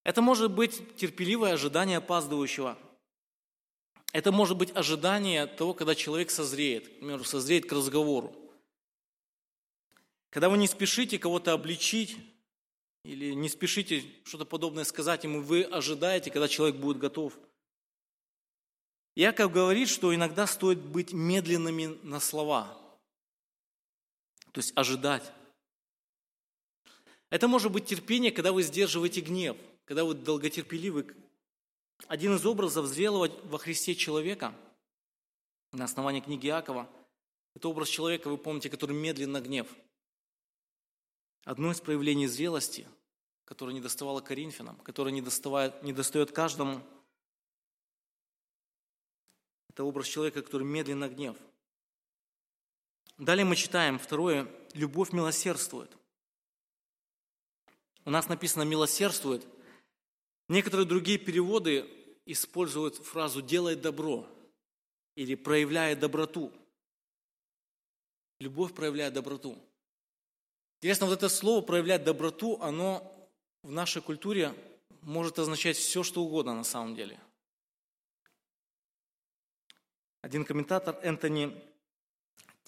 Это 0.03 0.23
может 0.23 0.51
быть 0.51 0.95
терпеливое 0.95 1.53
ожидание 1.53 1.99
опаздывающего. 1.99 2.75
Это 4.13 4.31
может 4.31 4.57
быть 4.57 4.75
ожидание 4.75 5.45
того, 5.45 5.75
когда 5.75 5.93
человек 5.93 6.31
созреет, 6.31 6.87
к 6.87 6.97
примеру, 6.97 7.23
созреет 7.23 7.69
к 7.69 7.71
разговору. 7.71 8.35
Когда 10.31 10.49
вы 10.49 10.57
не 10.57 10.67
спешите 10.67 11.19
кого-то 11.19 11.53
обличить 11.53 12.17
или 13.03 13.33
не 13.33 13.47
спешите 13.47 14.03
что-то 14.23 14.45
подобное 14.45 14.85
сказать 14.85 15.23
ему, 15.23 15.41
вы 15.41 15.61
ожидаете, 15.61 16.31
когда 16.31 16.47
человек 16.47 16.77
будет 16.77 16.97
готов. 16.97 17.37
Яков 19.15 19.51
говорит, 19.51 19.87
что 19.87 20.15
иногда 20.15 20.47
стоит 20.47 20.79
быть 20.79 21.13
медленными 21.13 21.99
на 22.01 22.19
слова, 22.19 22.78
то 24.51 24.59
есть 24.59 24.71
ожидать. 24.75 25.31
Это 27.29 27.47
может 27.47 27.71
быть 27.71 27.85
терпение, 27.85 28.31
когда 28.31 28.51
вы 28.51 28.63
сдерживаете 28.63 29.21
гнев, 29.21 29.57
когда 29.85 30.03
вы 30.03 30.15
долготерпеливы. 30.15 31.15
Один 32.07 32.35
из 32.35 32.45
образов 32.45 32.85
зрелого 32.87 33.29
во 33.43 33.57
Христе 33.57 33.95
человека 33.95 34.53
на 35.71 35.85
основании 35.85 36.21
книги 36.21 36.47
Иакова– 36.47 36.89
это 37.55 37.67
образ 37.67 37.89
человека, 37.89 38.29
вы 38.29 38.37
помните, 38.37 38.69
который 38.69 38.95
медленно 38.95 39.41
гнев– 39.41 39.67
Одно 41.49 41.71
из 41.71 41.79
проявлений 41.79 42.27
зрелости, 42.27 42.87
которое 43.45 43.73
не 43.73 43.81
доставало 43.81 44.21
Коринфянам, 44.21 44.75
которое 44.77 45.11
не, 45.11 45.21
доставает, 45.21 45.81
не 45.81 45.93
достает 45.93 46.31
каждому, 46.31 46.81
это 49.69 49.83
образ 49.83 50.07
человека, 50.07 50.41
который 50.41 50.67
медленно 50.67 51.09
гнев. 51.09 51.35
Далее 53.19 53.43
мы 53.43 53.57
читаем 53.57 53.99
второе, 53.99 54.47
любовь 54.73 55.11
милосердствует. 55.11 55.91
У 58.05 58.11
нас 58.11 58.29
написано 58.29 58.63
«милосердствует». 58.63 59.45
Некоторые 60.47 60.87
другие 60.87 61.17
переводы 61.17 61.85
используют 62.25 62.95
фразу 62.95 63.41
«делает 63.41 63.81
добро» 63.81 64.25
или 65.15 65.35
«проявляет 65.35 65.99
доброту». 65.99 66.49
Любовь 68.39 68.73
проявляет 68.73 69.13
доброту. 69.13 69.57
Интересно, 70.77 71.07
вот 71.07 71.17
это 71.17 71.27
слово 71.27 71.61
«проявлять 71.61 72.05
доброту», 72.05 72.57
оно 72.61 73.29
в 73.63 73.71
нашей 73.71 74.01
культуре 74.01 74.55
может 75.01 75.37
означать 75.39 75.75
все, 75.75 76.03
что 76.03 76.23
угодно 76.23 76.55
на 76.55 76.63
самом 76.63 76.95
деле. 76.95 77.19
Один 80.21 80.45
комментатор, 80.45 80.97
Энтони 81.03 81.68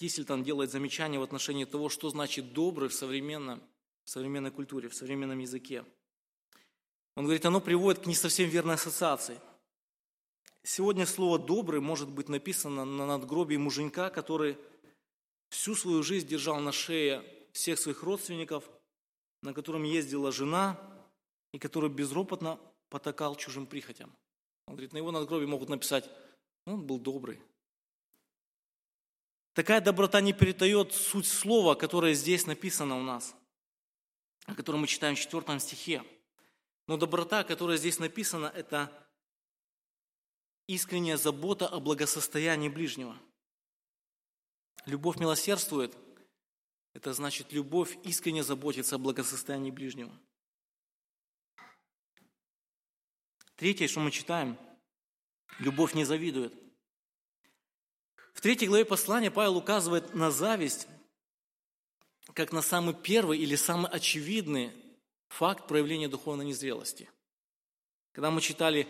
Тисельтон, 0.02 0.42
делает 0.42 0.72
замечание 0.72 1.20
в 1.20 1.22
отношении 1.22 1.64
того, 1.64 1.88
что 1.88 2.10
значит 2.10 2.52
«добрый» 2.52 2.88
в, 2.88 2.92
современном, 2.92 3.62
в 4.02 4.10
современной 4.10 4.50
культуре, 4.50 4.88
в 4.88 4.96
современном 4.96 5.38
языке. 5.38 5.84
Он 7.14 7.22
говорит, 7.22 7.46
оно 7.46 7.60
приводит 7.60 8.02
к 8.02 8.06
не 8.06 8.16
совсем 8.16 8.50
верной 8.50 8.74
ассоциации. 8.74 9.38
Сегодня 10.64 11.06
слово 11.06 11.38
«добрый» 11.38 11.80
может 11.80 12.08
быть 12.08 12.28
написано 12.28 12.84
на 12.84 13.06
надгробии 13.06 13.54
муженька, 13.54 14.10
который 14.10 14.58
всю 15.50 15.76
свою 15.76 16.02
жизнь 16.02 16.26
держал 16.26 16.58
на 16.58 16.72
шее 16.72 17.24
всех 17.52 17.78
своих 17.78 18.02
родственников, 18.02 18.68
на 19.40 19.54
котором 19.54 19.84
ездила 19.84 20.32
жена 20.32 20.80
и 21.52 21.60
который 21.60 21.90
безропотно 21.90 22.58
потакал 22.88 23.36
чужим 23.36 23.66
прихотям. 23.66 24.12
Он 24.66 24.74
говорит, 24.74 24.94
на 24.94 24.96
его 24.98 25.12
надгробии 25.12 25.46
могут 25.46 25.68
написать, 25.68 26.10
он 26.66 26.82
был 26.84 26.98
добрый. 26.98 27.40
Такая 29.54 29.80
доброта 29.80 30.20
не 30.20 30.32
передает 30.32 30.92
суть 30.94 31.26
слова, 31.26 31.74
которое 31.74 32.14
здесь 32.14 32.46
написано 32.46 32.98
у 32.98 33.02
нас, 33.02 33.34
о 34.46 34.54
котором 34.54 34.80
мы 34.80 34.86
читаем 34.86 35.14
в 35.14 35.20
4 35.20 35.60
стихе. 35.60 36.04
Но 36.86 36.96
доброта, 36.96 37.44
которая 37.44 37.76
здесь 37.76 37.98
написана, 37.98 38.46
это 38.46 38.90
искренняя 40.66 41.16
забота 41.16 41.68
о 41.68 41.80
благосостоянии 41.80 42.68
ближнего. 42.68 43.16
Любовь 44.86 45.18
милосердствует– 45.18 45.96
это 46.94 47.12
значит, 47.12 47.52
любовь 47.52 47.98
искренне 48.04 48.42
заботится 48.42 48.96
о 48.96 48.98
благосостоянии 48.98 49.70
ближнего. 49.70 50.12
Третье, 53.56 53.86
что 53.86 54.00
мы 54.00 54.10
читаем, 54.10 54.58
любовь 55.58 55.94
не 55.94 56.04
завидует. 56.04 56.61
В 58.32 58.40
третьей 58.40 58.68
главе 58.68 58.84
послания 58.84 59.30
Павел 59.30 59.56
указывает 59.56 60.14
на 60.14 60.30
зависть 60.30 60.88
как 62.34 62.52
на 62.52 62.62
самый 62.62 62.94
первый 62.94 63.38
или 63.38 63.56
самый 63.56 63.90
очевидный 63.90 64.72
факт 65.28 65.66
проявления 65.66 66.08
духовной 66.08 66.46
незрелости. 66.46 67.10
Когда 68.12 68.30
мы 68.30 68.40
читали 68.40 68.86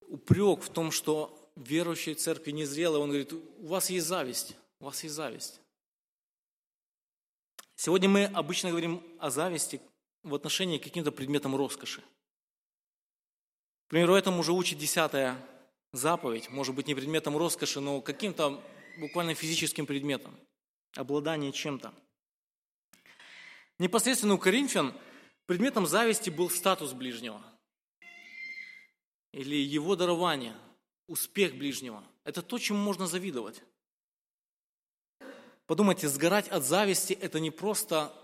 упрек 0.00 0.62
в 0.62 0.70
том, 0.70 0.90
что 0.90 1.52
верующие 1.56 2.14
церкви 2.14 2.50
незрелые, 2.50 3.02
он 3.02 3.08
говорит, 3.08 3.32
у 3.32 3.66
вас 3.66 3.90
есть 3.90 4.06
зависть, 4.06 4.56
у 4.80 4.86
вас 4.86 5.02
есть 5.02 5.14
зависть. 5.14 5.60
Сегодня 7.76 8.08
мы 8.08 8.24
обычно 8.26 8.70
говорим 8.70 9.02
о 9.18 9.30
зависти 9.30 9.80
в 10.22 10.34
отношении 10.34 10.78
к 10.78 10.84
каким-то 10.84 11.12
предметам 11.12 11.56
роскоши. 11.56 12.00
К 13.86 13.90
примеру, 13.90 14.14
этому 14.14 14.40
уже 14.40 14.52
учит 14.52 14.78
десятая 14.78 15.36
заповедь, 15.92 16.50
может 16.50 16.74
быть, 16.74 16.86
не 16.86 16.94
предметом 16.94 17.36
роскоши, 17.36 17.80
но 17.80 18.00
каким-то 18.00 18.62
буквально 18.98 19.34
физическим 19.34 19.86
предметом, 19.86 20.38
обладание 20.94 21.52
чем-то. 21.52 21.94
Непосредственно 23.78 24.34
у 24.34 24.38
Коринфян 24.38 24.94
предметом 25.46 25.86
зависти 25.86 26.30
был 26.30 26.50
статус 26.50 26.92
ближнего 26.92 27.42
или 29.32 29.56
его 29.56 29.96
дарование, 29.96 30.54
успех 31.08 31.56
ближнего. 31.56 32.04
Это 32.24 32.42
то, 32.42 32.58
чему 32.58 32.78
можно 32.78 33.06
завидовать. 33.06 33.62
Подумайте, 35.66 36.08
сгорать 36.08 36.48
от 36.48 36.64
зависти– 36.64 37.12
это 37.20 37.40
не 37.40 37.50
просто 37.50 38.14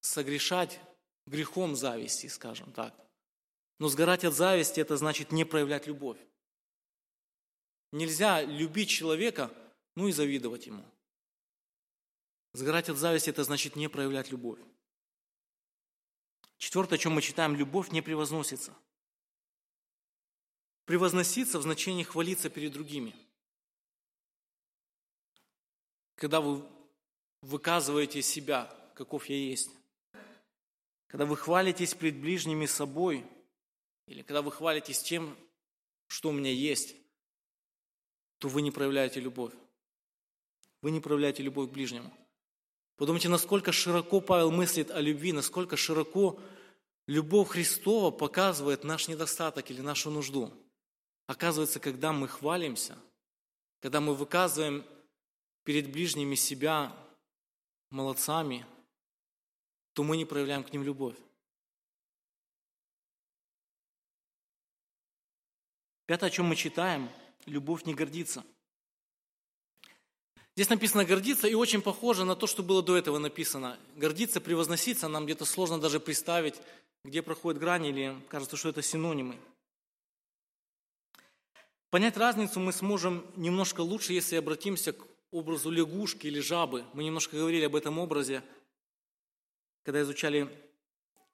согрешать 0.00 0.80
грехом 1.26 1.76
зависти, 1.76 2.26
скажем 2.26 2.72
так. 2.72 2.94
Но 3.78 3.88
сгорать 3.88 4.24
от 4.24 4.34
зависти– 4.34 4.80
это 4.80 4.96
значит 4.96 5.30
не 5.30 5.44
проявлять 5.44 5.86
любовь. 5.86 6.18
Нельзя 7.96 8.42
любить 8.42 8.90
человека, 8.90 9.50
ну 9.94 10.06
и 10.06 10.12
завидовать 10.12 10.66
ему. 10.66 10.84
Сгорать 12.52 12.90
от 12.90 12.98
зависти– 12.98 13.30
это 13.30 13.42
значит 13.42 13.74
не 13.74 13.88
проявлять 13.88 14.30
любовь. 14.30 14.60
Четвертое, 16.58 16.96
о 16.96 16.98
чем 16.98 17.12
мы 17.12 17.22
читаем, 17.22 17.56
любовь 17.56 17.92
не 17.92 18.02
превозносится. 18.02 18.76
Превозноситься 20.84 21.58
в 21.58 21.62
значении 21.62 22.02
хвалиться 22.02 22.50
перед 22.50 22.72
другими. 22.72 23.16
Когда 26.16 26.42
вы 26.42 26.68
выказываете 27.40 28.20
себя, 28.20 28.70
каков 28.94 29.24
я 29.30 29.36
есть. 29.36 29.70
Когда 31.06 31.24
вы 31.24 31.38
хвалитесь 31.38 31.94
пред 31.94 32.20
ближними 32.20 32.66
собой, 32.66 33.24
или 34.04 34.20
когда 34.20 34.42
вы 34.42 34.52
хвалитесь 34.52 35.02
тем, 35.02 35.34
что 36.08 36.28
у 36.28 36.32
меня 36.32 36.52
есть, 36.52 36.94
то 38.38 38.48
вы 38.48 38.62
не 38.62 38.70
проявляете 38.70 39.20
любовь. 39.20 39.52
Вы 40.82 40.90
не 40.90 41.00
проявляете 41.00 41.42
любовь 41.42 41.68
к 41.70 41.72
ближнему. 41.72 42.12
Подумайте, 42.96 43.28
насколько 43.28 43.72
широко 43.72 44.20
Павел 44.20 44.50
мыслит 44.50 44.90
о 44.90 45.00
любви, 45.00 45.32
насколько 45.32 45.76
широко 45.76 46.38
любовь 47.06 47.48
Христова 47.48 48.10
показывает 48.10 48.84
наш 48.84 49.08
недостаток 49.08 49.70
или 49.70 49.80
нашу 49.80 50.10
нужду. 50.10 50.52
Оказывается, 51.26 51.80
когда 51.80 52.12
мы 52.12 52.28
хвалимся, 52.28 52.96
когда 53.80 54.00
мы 54.00 54.14
выказываем 54.14 54.84
перед 55.64 55.90
ближними 55.90 56.34
себя, 56.36 56.96
молодцами, 57.90 58.66
то 59.92 60.02
мы 60.04 60.16
не 60.16 60.24
проявляем 60.24 60.62
к 60.62 60.72
ним 60.72 60.82
любовь. 60.82 61.16
Пятое, 66.06 66.30
о 66.30 66.32
чем 66.32 66.46
мы 66.46 66.56
читаем, 66.56 67.10
любовь 67.46 67.84
не 67.84 67.94
гордится. 67.94 68.44
Здесь 70.54 70.68
написано 70.70 71.04
гордиться, 71.04 71.46
и 71.46 71.54
очень 71.54 71.82
похоже 71.82 72.24
на 72.24 72.34
то, 72.34 72.46
что 72.46 72.62
было 72.62 72.82
до 72.82 72.96
этого 72.96 73.18
написано. 73.18 73.78
Гордиться, 73.94 74.40
превозноситься, 74.40 75.06
нам 75.06 75.24
где-то 75.26 75.44
сложно 75.44 75.78
даже 75.78 76.00
представить, 76.00 76.54
где 77.04 77.22
проходит 77.22 77.60
грань, 77.60 77.86
или 77.86 78.16
кажется, 78.28 78.56
что 78.56 78.70
это 78.70 78.82
синонимы. 78.82 79.36
Понять 81.90 82.16
разницу 82.16 82.58
мы 82.58 82.72
сможем 82.72 83.24
немножко 83.36 83.82
лучше, 83.82 84.12
если 84.12 84.36
обратимся 84.36 84.92
к 84.92 85.06
образу 85.30 85.70
лягушки 85.70 86.26
или 86.26 86.40
жабы. 86.40 86.84
Мы 86.94 87.04
немножко 87.04 87.36
говорили 87.36 87.66
об 87.66 87.76
этом 87.76 87.98
образе, 87.98 88.42
когда 89.82 90.00
изучали 90.02 90.48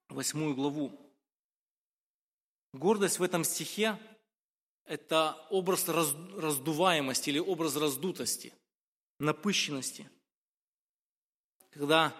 восьмую 0.08 0.54
главу. 0.54 0.98
Гордость 2.72 3.18
в 3.18 3.22
этом 3.22 3.44
стихе– 3.44 3.98
это 4.84 5.36
образ 5.50 5.88
раздуваемости 5.88 7.30
или 7.30 7.38
образ 7.38 7.76
раздутости, 7.76 8.52
напыщенности. 9.18 10.08
Когда 11.70 12.14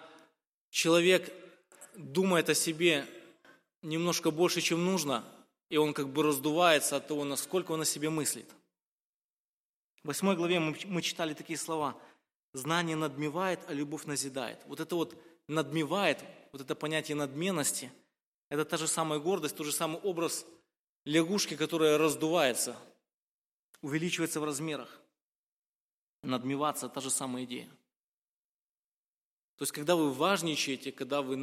человек 0.70 1.33
думает 1.96 2.48
о 2.48 2.55
себе 2.55 3.07
немножко 3.83 4.31
больше, 4.31 4.61
чем 4.61 4.85
нужно, 4.85 5.25
и 5.68 5.77
он 5.77 5.92
как 5.94 6.09
бы 6.09 6.22
раздувается 6.22 6.96
от 6.96 7.09
того, 7.09 7.25
насколько 7.25 7.72
он 7.72 7.83
о 7.83 7.85
себе 7.85 8.11
мыслит– 8.11 8.48
в 10.03 10.09
восьмой 10.09 10.35
главе 10.35 10.59
мы, 10.59 10.77
мы 10.87 11.01
читали 11.01 11.33
такие 11.33 11.57
слова. 11.57 11.96
Знание 12.53 12.96
надмевает, 12.96 13.61
а 13.68 13.72
любовь 13.72 14.05
назидает. 14.05 14.59
Вот 14.66 14.81
это 14.81 14.96
вот 14.96 15.16
надмевает, 15.46 16.25
вот 16.51 16.61
это 16.61 16.75
понятие 16.75 17.16
надменности, 17.16 17.90
это 18.48 18.64
та 18.64 18.77
же 18.77 18.88
самая 18.88 19.20
гордость, 19.20 19.57
тот 19.57 19.66
же 19.66 19.72
самый 19.72 20.01
образ 20.01 20.44
лягушки, 21.05 21.57
которая 21.57 21.99
раздувается, 21.99 22.77
увеличивается 23.81 24.41
в 24.41 24.45
размерах. 24.45 25.01
Надмеваться– 26.23 26.88
та 26.91 27.01
же 27.01 27.11
самая 27.11 27.45
идея. 27.45 27.69
То 29.57 29.65
есть, 29.65 29.73
когда 29.73 29.97
вы 29.97 30.12
важничаете, 30.12 30.93
когда 30.93 31.23
вы 31.23 31.37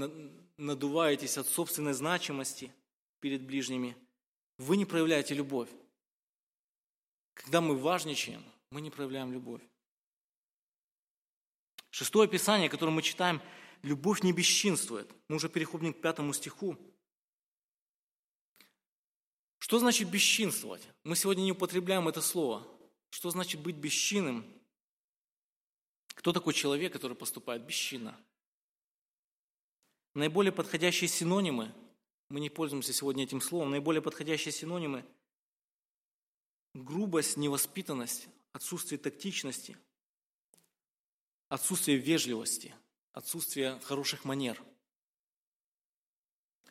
надуваетесь 0.58 1.38
от 1.38 1.48
собственной 1.48 1.94
значимости 1.94 2.74
перед 3.20 3.44
ближними, 3.44 3.96
вы 4.58 4.78
не 4.78 4.86
проявляете 4.86 5.34
любовь. 5.36 5.70
Когда 7.34 7.62
мы 7.62 7.78
важничаем, 7.78 8.44
мы 8.72 8.82
не 8.82 8.90
проявляем 8.90 9.32
любовь. 9.32 9.62
Шестое 11.92 12.28
Писание, 12.28 12.70
которое 12.70 12.92
мы 12.92 13.02
читаем, 13.02 13.42
любовь 13.82 14.22
не 14.22 14.34
бесчинствует. 14.34 15.10
Мы 15.28 15.38
уже 15.38 15.50
переходим 15.50 15.94
к 15.94 16.02
пятому 16.02 16.34
стиху. 16.34 16.78
Что 19.60 19.78
значит 19.78 20.10
бесчинствовать? 20.10 20.88
Мы 21.04 21.16
сегодня 21.16 21.44
не 21.44 21.52
употребляем 21.52 22.08
это 22.08 22.22
слово. 22.22 22.66
Что 23.10 23.30
значит 23.30 23.62
быть 23.62 23.76
бесчинным? 23.76 24.46
Кто 26.16 26.34
такой 26.34 26.54
человек, 26.54 26.94
который 26.94 27.16
поступает 27.16 27.66
бесчинно? 27.66 28.18
Наиболее 30.16 30.52
подходящие 30.52 31.08
синонимы, 31.08 31.74
мы 32.30 32.40
не 32.40 32.50
пользуемся 32.50 32.94
сегодня 32.94 33.24
этим 33.24 33.42
словом, 33.42 33.72
наиболее 33.72 34.02
подходящие 34.02 34.52
синонимы– 34.52 35.06
грубость, 36.74 37.38
невоспитанность, 37.38 38.28
отсутствие 38.52 38.98
тактичности, 38.98 39.78
отсутствие 41.48 41.98
вежливости, 41.98 42.74
отсутствие 43.14 43.80
хороших 43.82 44.26
манер. 44.26 44.62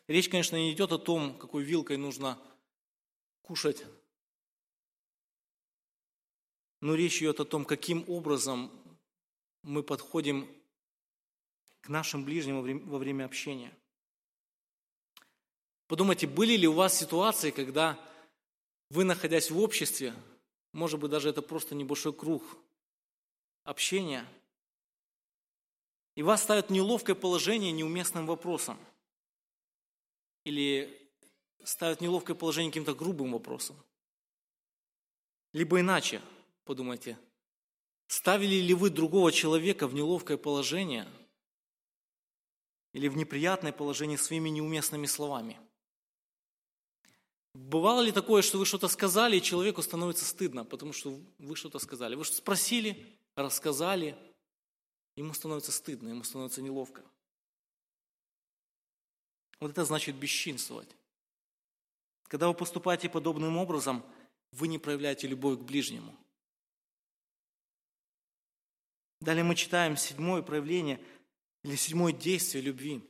Речь, 0.07 0.29
конечно, 0.29 0.57
не 0.57 0.73
идет 0.73 0.93
о 0.93 0.99
том, 0.99 1.39
какой 1.39 1.65
вилкой 1.65 1.97
нужно 1.97 2.39
кушать, 3.49 3.83
но 6.83 6.95
речь 6.95 7.17
идет 7.23 7.41
о 7.41 7.47
том, 7.47 7.65
каким 7.65 8.05
образом 8.07 8.71
мы 9.63 9.83
подходим 9.83 10.47
к 11.81 11.89
нашим 11.89 12.25
ближним 12.25 12.87
во 12.87 12.99
время 12.99 13.25
общения. 13.25 13.75
Подумайте, 15.87 16.27
были 16.27 16.57
ли 16.57 16.69
у 16.69 16.75
вас 16.75 16.99
ситуации, 16.99 17.51
когда 17.51 17.99
вы, 18.91 19.05
находясь 19.05 19.51
в 19.51 19.59
обществе, 19.59 20.15
может 20.73 21.01
быть, 21.01 21.11
даже 21.11 21.31
это 21.31 21.41
просто 21.41 21.75
небольшой 21.75 22.13
круг 22.13 22.43
общения, 23.65 24.27
и 26.17 26.23
вас 26.23 26.43
ставят 26.43 26.69
в 26.69 26.73
неловкое 26.73 27.17
положение 27.17 27.73
неуместным 27.73 28.27
вопросом, 28.27 28.79
или 30.45 31.08
ставят 31.65 32.01
неловкое 32.01 32.37
положение 32.37 32.71
каким-то 32.71 32.95
грубым 32.95 33.33
вопросом. 33.33 33.77
Либо 35.53 35.81
иначе, 35.81 36.21
подумайте, 36.65 37.19
ставили 38.07 38.57
ли 38.57 38.75
вы 38.75 38.91
другого 38.91 39.33
человека 39.33 39.87
в 39.87 39.95
неловкое 39.95 40.37
положение 40.37 41.09
или 42.93 43.09
в 43.09 43.17
неприятное 43.17 43.73
положение 43.73 44.19
своими 44.19 44.49
неуместными 44.49 45.07
словами– 45.07 45.59
Бывало 47.59 48.03
ли 48.03 48.13
такое, 48.13 48.43
что 48.43 48.59
вы 48.59 48.65
что-то 48.67 48.87
сказали, 48.87 49.37
и 49.37 49.43
человеку 49.43 49.83
становится 49.83 50.25
стыдно, 50.25 50.65
потому 50.65 50.93
что 50.93 51.21
вы 51.39 51.57
что-то 51.57 51.81
сказали? 51.81 52.15
Вы 52.15 52.25
что 52.25 52.37
спросили, 52.37 53.19
рассказали, 53.35 54.17
ему 55.17 55.35
становится 55.35 55.73
стыдно, 55.73 56.11
ему 56.11 56.23
становится 56.23 56.63
неловко. 56.63 57.03
Вот 59.59 59.73
это 59.73 59.85
значит 59.85 60.15
бесчинствовать. 60.15 60.89
Когда 62.29 62.47
вы 62.49 62.55
поступаете 62.55 63.09
подобным 63.09 63.57
образом, 63.57 64.05
вы 64.53 64.69
не 64.69 64.79
проявляете 64.79 65.27
любовь 65.27 65.59
к 65.59 65.63
ближнему. 65.63 66.15
Далее 69.21 69.45
мы 69.45 69.57
читаем 69.57 69.97
седьмое 69.97 70.43
проявление 70.43 71.03
или 71.65 71.75
седьмое 71.75 72.13
действие 72.13 72.63
любви. 72.63 73.03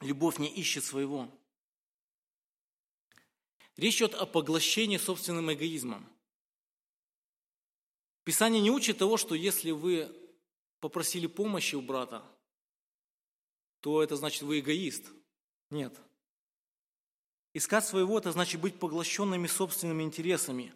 Любовь 0.00 0.38
не 0.38 0.48
ищет 0.48 0.84
своего. 0.84 1.28
Речь 3.76 3.96
идет 3.96 4.14
о 4.14 4.26
поглощении 4.26 4.96
собственным 4.96 5.52
эгоизмом. 5.52 6.08
Писание 8.24 8.60
не 8.60 8.70
учит 8.70 8.98
того, 8.98 9.16
что 9.16 9.34
если 9.34 9.70
вы 9.70 10.14
попросили 10.80 11.26
помощи 11.26 11.74
у 11.74 11.82
брата, 11.82 12.22
то 13.80 14.02
это 14.02 14.16
значит 14.16 14.42
вы 14.42 14.60
эгоист. 14.60 15.10
Нет. 15.70 15.98
Искать 17.54 17.84
своего– 17.84 18.18
это 18.20 18.32
значит 18.32 18.60
быть 18.60 18.78
поглощенными 18.78 19.46
собственными 19.46 20.02
интересами. 20.02 20.72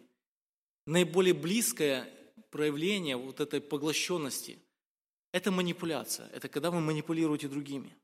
Наиболее 0.85 1.33
близкое 1.33 2.09
проявление 2.49 3.15
вот 3.15 3.39
этой 3.39 3.61
поглощенности– 3.61 4.59
это 5.31 5.51
манипуляция. 5.51 6.27
Это 6.29 6.49
когда 6.49 6.71
вы 6.71 6.81
манипулируете 6.81 7.47
другими. 7.47 7.95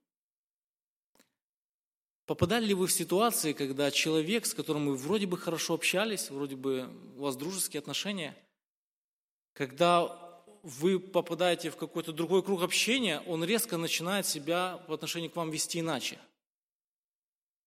Попадали 2.25 2.65
ли 2.65 2.73
вы 2.75 2.85
в 2.85 2.91
ситуации, 2.91 3.53
когда 3.53 3.89
человек, 3.89 4.45
с 4.45 4.53
которым 4.53 4.85
вы 4.85 4.95
вроде 4.95 5.25
бы 5.25 5.35
хорошо 5.35 5.73
общались, 5.73 6.29
вроде 6.29 6.55
бы 6.55 6.87
у 7.17 7.21
вас 7.21 7.35
дружеские 7.35 7.79
отношения, 7.79 8.37
когда 9.53 10.29
вы 10.61 10.99
попадаете 10.99 11.71
в 11.71 11.75
какой-то 11.75 12.11
другой 12.11 12.43
круг 12.43 12.61
общения, 12.61 13.21
он 13.21 13.43
резко 13.43 13.77
начинает 13.77 14.27
себя 14.27 14.77
по 14.87 14.93
отношению 14.93 15.31
к 15.31 15.35
вам 15.35 15.49
вести 15.49 15.79
иначе. 15.79 16.19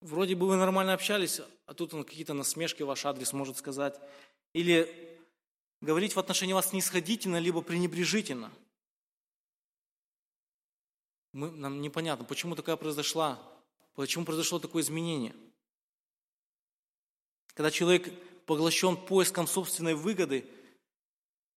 Вроде 0.03 0.35
бы 0.35 0.47
вы 0.47 0.57
нормально 0.57 0.93
общались, 0.93 1.41
а 1.67 1.75
тут 1.75 1.95
он 1.95 2.05
какие-то 2.05 2.35
насмешки 2.35 2.83
в 2.83 2.87
ваш 2.87 3.07
адрес 3.07 3.33
может 3.33 3.57
сказать. 3.57 3.99
Или 4.53 5.19
говорить 5.81 6.15
в 6.15 6.19
отношении 6.19 6.53
вас 6.53 6.71
снисходительно, 6.71 7.39
либо 7.39 7.63
пренебрежительно. 7.63 8.53
Мы, 11.33 11.51
нам 11.51 11.81
непонятно, 11.81 12.27
почему 12.27 12.55
такая 12.55 12.77
произошла 12.77 13.41
Почему 13.95 14.25
произошло 14.25 14.59
такое 14.59 14.83
изменение? 14.83 15.35
Когда 17.55 17.71
человек 17.71 18.11
поглощен 18.47 18.97
поиском 18.97 19.47
собственной 19.47 19.95
выгоды, 19.95 20.47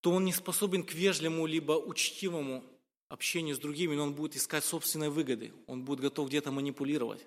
то 0.02 0.12
он 0.12 0.26
не 0.26 0.34
способен 0.34 0.84
к 0.84 0.94
вежливому 0.94 1.46
либо 1.46 1.74
учтивому 1.74 2.64
общению 3.08 3.56
с 3.56 3.60
другими, 3.60 3.96
но 3.96 4.04
он 4.04 4.14
будет 4.14 4.36
искать 4.36 4.66
собственной 4.66 5.10
выгоды, 5.10 5.54
он 5.68 5.84
будет 5.84 6.02
готов 6.02 6.28
где-то 6.28 6.52
манипулировать. 6.52 7.26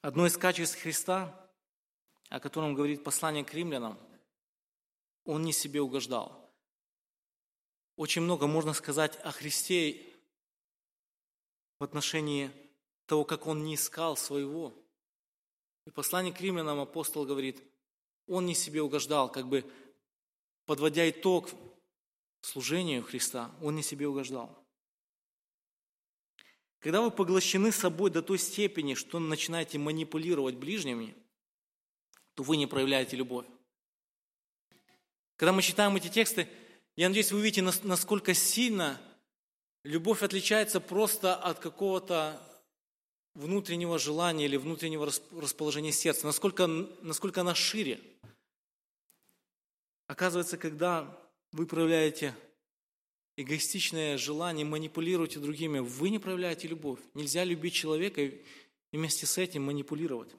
Одно 0.00 0.26
из 0.26 0.36
качеств 0.36 0.80
Христа, 0.80 1.50
о 2.28 2.38
котором 2.38 2.74
говорит 2.74 3.02
послание 3.02 3.44
к 3.44 3.52
римлянам, 3.52 3.98
он 5.24 5.42
не 5.42 5.52
себе 5.52 5.80
угождал. 5.80 6.48
Очень 7.96 8.22
много 8.22 8.46
можно 8.46 8.74
сказать 8.74 9.16
о 9.24 9.32
Христе 9.32 10.06
в 11.80 11.84
отношении 11.84 12.50
того, 13.06 13.24
как 13.24 13.46
он 13.46 13.64
не 13.64 13.74
искал 13.74 14.16
своего. 14.16 14.72
И 15.84 15.90
послание 15.90 16.32
к 16.32 16.40
римлянам 16.40 16.78
апостол 16.80 17.24
говорит, 17.24 17.60
он 18.28 18.46
не 18.46 18.54
себе 18.54 18.82
угождал, 18.82 19.32
как 19.32 19.48
бы 19.48 19.68
подводя 20.64 21.10
итог 21.10 21.50
служению 22.40 23.02
Христа, 23.02 23.50
он 23.60 23.74
не 23.74 23.82
себе 23.82 24.06
угождал. 24.06 24.64
Когда 26.80 27.00
вы 27.00 27.10
поглощены 27.10 27.72
собой 27.72 28.10
до 28.10 28.22
той 28.22 28.38
степени, 28.38 28.94
что 28.94 29.18
начинаете 29.18 29.78
манипулировать 29.78 30.56
ближними, 30.56 31.14
то 32.34 32.42
вы 32.42 32.56
не 32.56 32.66
проявляете 32.66 33.16
любовь. 33.16 33.46
Когда 35.36 35.52
мы 35.52 35.62
читаем 35.62 35.96
эти 35.96 36.08
тексты, 36.08 36.48
я 36.96 37.08
надеюсь, 37.08 37.32
вы 37.32 37.38
увидите, 37.38 37.62
насколько 37.62 38.34
сильно 38.34 39.00
Любовь 39.84 40.22
отличается 40.22 40.80
просто 40.80 41.34
от 41.34 41.60
какого-то 41.60 42.42
внутреннего 43.34 43.98
желания 43.98 44.46
или 44.46 44.56
внутреннего 44.56 45.06
расположения 45.06 45.92
сердца, 45.92 46.26
насколько, 46.26 46.66
насколько 46.66 47.42
она 47.42 47.54
шире. 47.54 48.00
Оказывается, 50.06 50.58
когда 50.58 51.16
вы 51.52 51.66
проявляете 51.66 52.34
эгоистичное 53.38 54.18
желание, 54.18 54.66
манипулируете 54.66 55.38
другими, 55.38 55.78
вы 55.78 56.10
не 56.10 56.18
проявляете 56.18 56.66
любовь. 56.66 56.98
Нельзя 57.14 57.44
любить 57.44 57.72
человека 57.72 58.20
и 58.20 58.42
вместе 58.90 59.26
с 59.26 59.38
этим 59.38 59.62
манипулировать. 59.64 60.34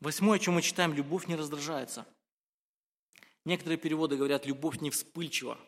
Восьмое, 0.00 0.36
о 0.36 0.40
чем 0.40 0.54
мы 0.54 0.62
читаем, 0.62 0.92
любовь 0.92 1.28
не 1.28 1.36
раздражается. 1.36 2.06
Некоторые 3.44 3.78
переводы 3.78 4.16
говорят, 4.16 4.46
любовь 4.46 4.80
не 4.80 4.90
вспыльчива. 4.90 5.60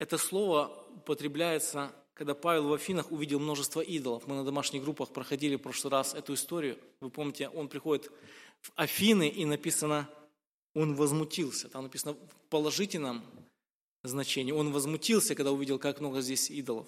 Это 0.00 0.18
слово 0.18 0.84
употребляется, 0.96 1.94
когда 2.14 2.34
Павел 2.34 2.68
в 2.68 2.72
Афинах 2.72 3.12
увидел 3.12 3.38
множество 3.38 3.80
идолов. 3.80 4.26
Мы 4.26 4.34
на 4.34 4.44
домашних 4.44 4.82
группах 4.82 5.10
проходили 5.12 5.54
в 5.54 5.60
прошлый 5.60 5.92
раз 5.92 6.12
эту 6.12 6.34
историю. 6.34 6.76
Вы 6.98 7.08
помните, 7.08 7.48
он 7.50 7.68
приходит 7.68 8.10
в 8.62 8.72
Афины, 8.74 9.28
и 9.28 9.44
написано, 9.44 10.10
Он 10.74 10.94
возмутился. 10.94 11.68
Там 11.68 11.84
написано 11.84 12.14
в 12.14 12.48
положительном 12.48 13.24
значении. 14.02 14.52
Он 14.52 14.72
возмутился, 14.72 15.34
когда 15.34 15.52
увидел, 15.52 15.78
как 15.78 16.00
много 16.00 16.20
здесь 16.20 16.50
идолов. 16.50 16.86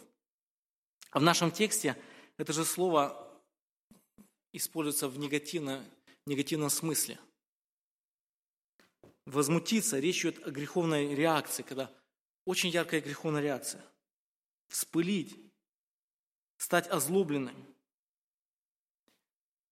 А 1.11 1.20
в 1.20 1.22
нашем 1.22 1.51
тексте 1.51 1.97
это 2.39 2.53
же 2.53 2.64
слово 2.64 3.20
используется 4.53 5.09
в 5.09 5.18
негативном, 5.18 5.85
негативном 6.26 6.70
смысле. 6.70 7.18
Возмутиться, 9.26 9.99
речь 9.99 10.20
идет 10.22 10.47
о 10.47 10.51
греховной 10.51 11.14
реакции, 11.14 11.62
когда 11.62 11.91
очень 12.45 12.70
яркая 12.70 13.01
греховная 13.01 13.43
реакция. 13.43 13.85
Вспылить, 14.68 15.37
стать 16.57 16.89
озлобленным. 16.89 17.57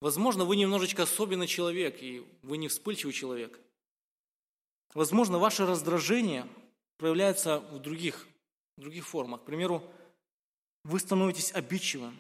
Возможно, 0.01 0.45
вы 0.45 0.57
немножечко 0.57 1.05
особенный 1.05 1.47
человек, 1.47 2.03
и 2.03 2.27
вы 2.43 2.57
не 2.57 2.69
вспыльчивый 2.69 3.13
человек. 3.13 3.61
Возможно, 4.95 5.39
ваше 5.39 5.67
раздражение 5.67 6.47
проявляется 6.99 7.61
в 7.61 7.79
других, 7.79 8.27
в 8.77 8.81
других 8.81 9.07
формах. 9.07 9.43
К 9.43 9.45
примеру, 9.45 9.83
вы 10.85 11.01
становитесь 11.01 11.53
обидчивым. 11.53 12.19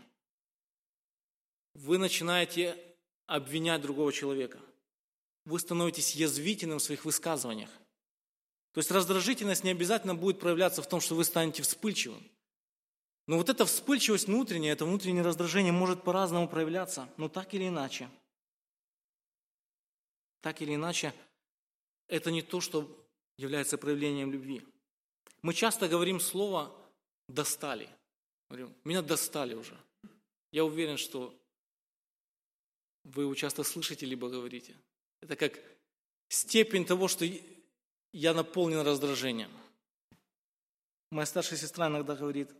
Вы 1.74 1.98
начинаете 1.98 2.78
обвинять 3.26 3.82
другого 3.82 4.12
человека. 4.12 4.58
Вы 5.44 5.58
становитесь 5.58 6.14
язвительным 6.14 6.78
в 6.78 6.82
своих 6.82 7.04
высказываниях. 7.04 7.70
То 8.72 8.78
есть 8.78 8.90
раздражительность 8.90 9.64
не 9.64 9.70
обязательно 9.70 10.14
будет 10.14 10.40
проявляться 10.40 10.82
в 10.82 10.88
том, 10.88 11.00
что 11.00 11.14
вы 11.14 11.24
станете 11.24 11.62
вспыльчивым. 11.62 12.22
Но 13.26 13.36
вот 13.36 13.48
эта 13.48 13.64
вспыльчивость 13.64 14.26
внутренняя, 14.26 14.72
это 14.72 14.84
внутреннее 14.84 15.22
раздражение 15.22 15.72
может 15.72 16.02
по-разному 16.02 16.48
проявляться, 16.48 17.08
но 17.16 17.28
так 17.28 17.54
или 17.54 17.68
иначе. 17.68 18.08
Так 20.40 20.60
или 20.60 20.74
иначе, 20.74 21.14
это 22.12 22.30
не 22.30 22.42
то, 22.42 22.60
что 22.60 22.86
является 23.38 23.78
проявлением 23.78 24.30
любви. 24.30 24.62
Мы 25.40 25.54
часто 25.54 25.88
говорим 25.88 26.20
слово 26.20 26.70
«достали». 27.26 27.88
Говорим, 28.50 28.74
меня 28.84 29.00
достали 29.00 29.54
уже. 29.54 29.74
Я 30.52 30.66
уверен, 30.66 30.98
что 30.98 31.34
вы 33.04 33.22
его 33.22 33.34
часто 33.34 33.64
слышите, 33.64 34.04
либо 34.04 34.28
говорите. 34.28 34.76
Это 35.22 35.36
как 35.36 35.58
степень 36.28 36.84
того, 36.84 37.08
что 37.08 37.24
я 38.12 38.34
наполнен 38.34 38.80
раздражением. 38.80 39.50
Моя 41.10 41.24
старшая 41.24 41.58
сестра 41.58 41.88
иногда 41.88 42.14
говорит, 42.14 42.50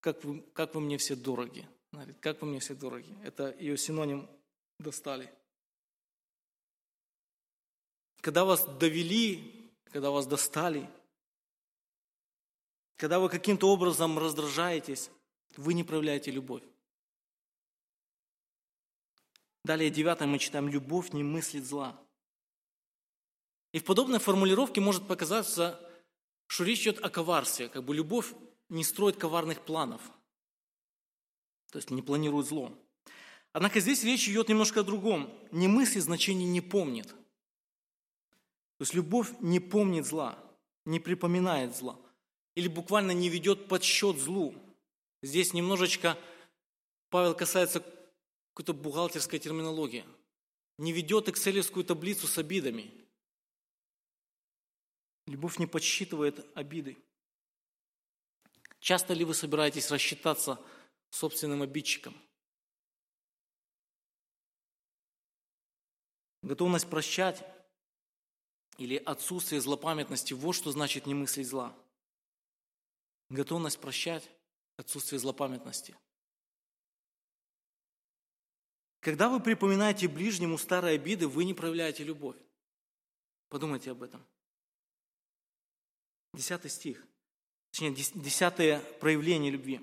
как 0.00 0.22
вы, 0.24 0.42
как 0.52 0.74
вы 0.74 0.82
мне 0.82 0.98
все 0.98 1.16
дороги. 1.16 1.66
Она 1.92 2.02
говорит, 2.02 2.20
как 2.20 2.42
вы 2.42 2.48
мне 2.48 2.60
все 2.60 2.74
дороги. 2.74 3.16
Это 3.24 3.56
ее 3.58 3.78
синоним 3.78 4.28
достали. 4.78 5.32
Когда 8.20 8.44
вас 8.44 8.64
довели, 8.78 9.70
когда 9.92 10.10
вас 10.10 10.26
достали, 10.26 10.88
когда 12.96 13.20
вы 13.20 13.28
каким-то 13.28 13.70
образом 13.70 14.18
раздражаетесь, 14.18 15.10
вы 15.56 15.74
не 15.74 15.84
проявляете 15.84 16.30
любовь. 16.30 16.62
Далее, 19.64 19.90
девятое, 19.90 20.26
мы 20.26 20.38
читаем, 20.38 20.68
любовь 20.68 21.12
не 21.12 21.22
мыслит 21.22 21.64
зла. 21.64 22.00
И 23.72 23.78
в 23.78 23.84
подобной 23.84 24.18
формулировке 24.18 24.80
может 24.80 25.06
показаться, 25.06 25.78
что 26.46 26.64
речь 26.64 26.82
идет 26.82 27.04
о 27.04 27.10
коварстве, 27.10 27.68
как 27.68 27.84
бы 27.84 27.94
любовь 27.94 28.32
не 28.68 28.82
строит 28.82 29.16
коварных 29.16 29.60
планов, 29.64 30.00
то 31.70 31.78
есть 31.78 31.90
не 31.90 32.02
планирует 32.02 32.46
зло. 32.46 32.72
Однако 33.52 33.80
здесь 33.80 34.04
речь 34.04 34.28
идет 34.28 34.48
немножко 34.48 34.80
о 34.80 34.84
другом. 34.84 35.32
Не 35.52 35.68
мысли 35.68 36.00
значение 36.00 36.48
не 36.48 36.60
помнит. 36.60 37.14
То 38.78 38.82
есть 38.82 38.94
любовь 38.94 39.28
не 39.40 39.58
помнит 39.58 40.06
зла, 40.06 40.38
не 40.84 41.00
припоминает 41.00 41.76
зла. 41.76 41.98
Или 42.54 42.68
буквально 42.68 43.10
не 43.10 43.28
ведет 43.28 43.68
подсчет 43.68 44.16
злу. 44.18 44.54
Здесь 45.20 45.52
немножечко 45.52 46.16
Павел 47.10 47.34
касается 47.34 47.84
какой-то 48.52 48.72
бухгалтерской 48.72 49.40
терминологии. 49.40 50.04
Не 50.78 50.92
ведет 50.92 51.28
экселевскую 51.28 51.84
таблицу 51.84 52.28
с 52.28 52.38
обидами. 52.38 52.92
Любовь 55.26 55.58
не 55.58 55.66
подсчитывает 55.66 56.46
обиды. 56.56 56.96
Часто 58.78 59.12
ли 59.12 59.24
вы 59.24 59.34
собираетесь 59.34 59.90
рассчитаться 59.90 60.60
собственным 61.10 61.62
обидчиком? 61.62 62.14
Готовность 66.42 66.88
прощать 66.88 67.44
или 68.78 68.96
отсутствие 68.96 69.60
злопамятности– 69.60 70.32
вот 70.34 70.54
что 70.54 70.72
значит 70.72 71.06
не 71.06 71.14
мыслить 71.14 71.46
зла. 71.46 71.76
Готовность 73.28 73.78
прощать, 73.78 74.28
отсутствие 74.76 75.18
злопамятности. 75.18 75.94
Когда 79.00 79.28
вы 79.28 79.40
припоминаете 79.40 80.08
ближнему 80.08 80.56
старые 80.56 80.94
обиды, 80.94 81.28
вы 81.28 81.44
не 81.44 81.52
проявляете 81.52 82.04
любовь. 82.04 82.36
Подумайте 83.50 83.90
об 83.90 84.02
этом. 84.02 84.24
Десятый 86.32 86.70
стих 86.70 87.06
точнее, 87.70 87.94
десятое 88.14 88.80
проявление 89.00 89.52
любви. 89.52 89.80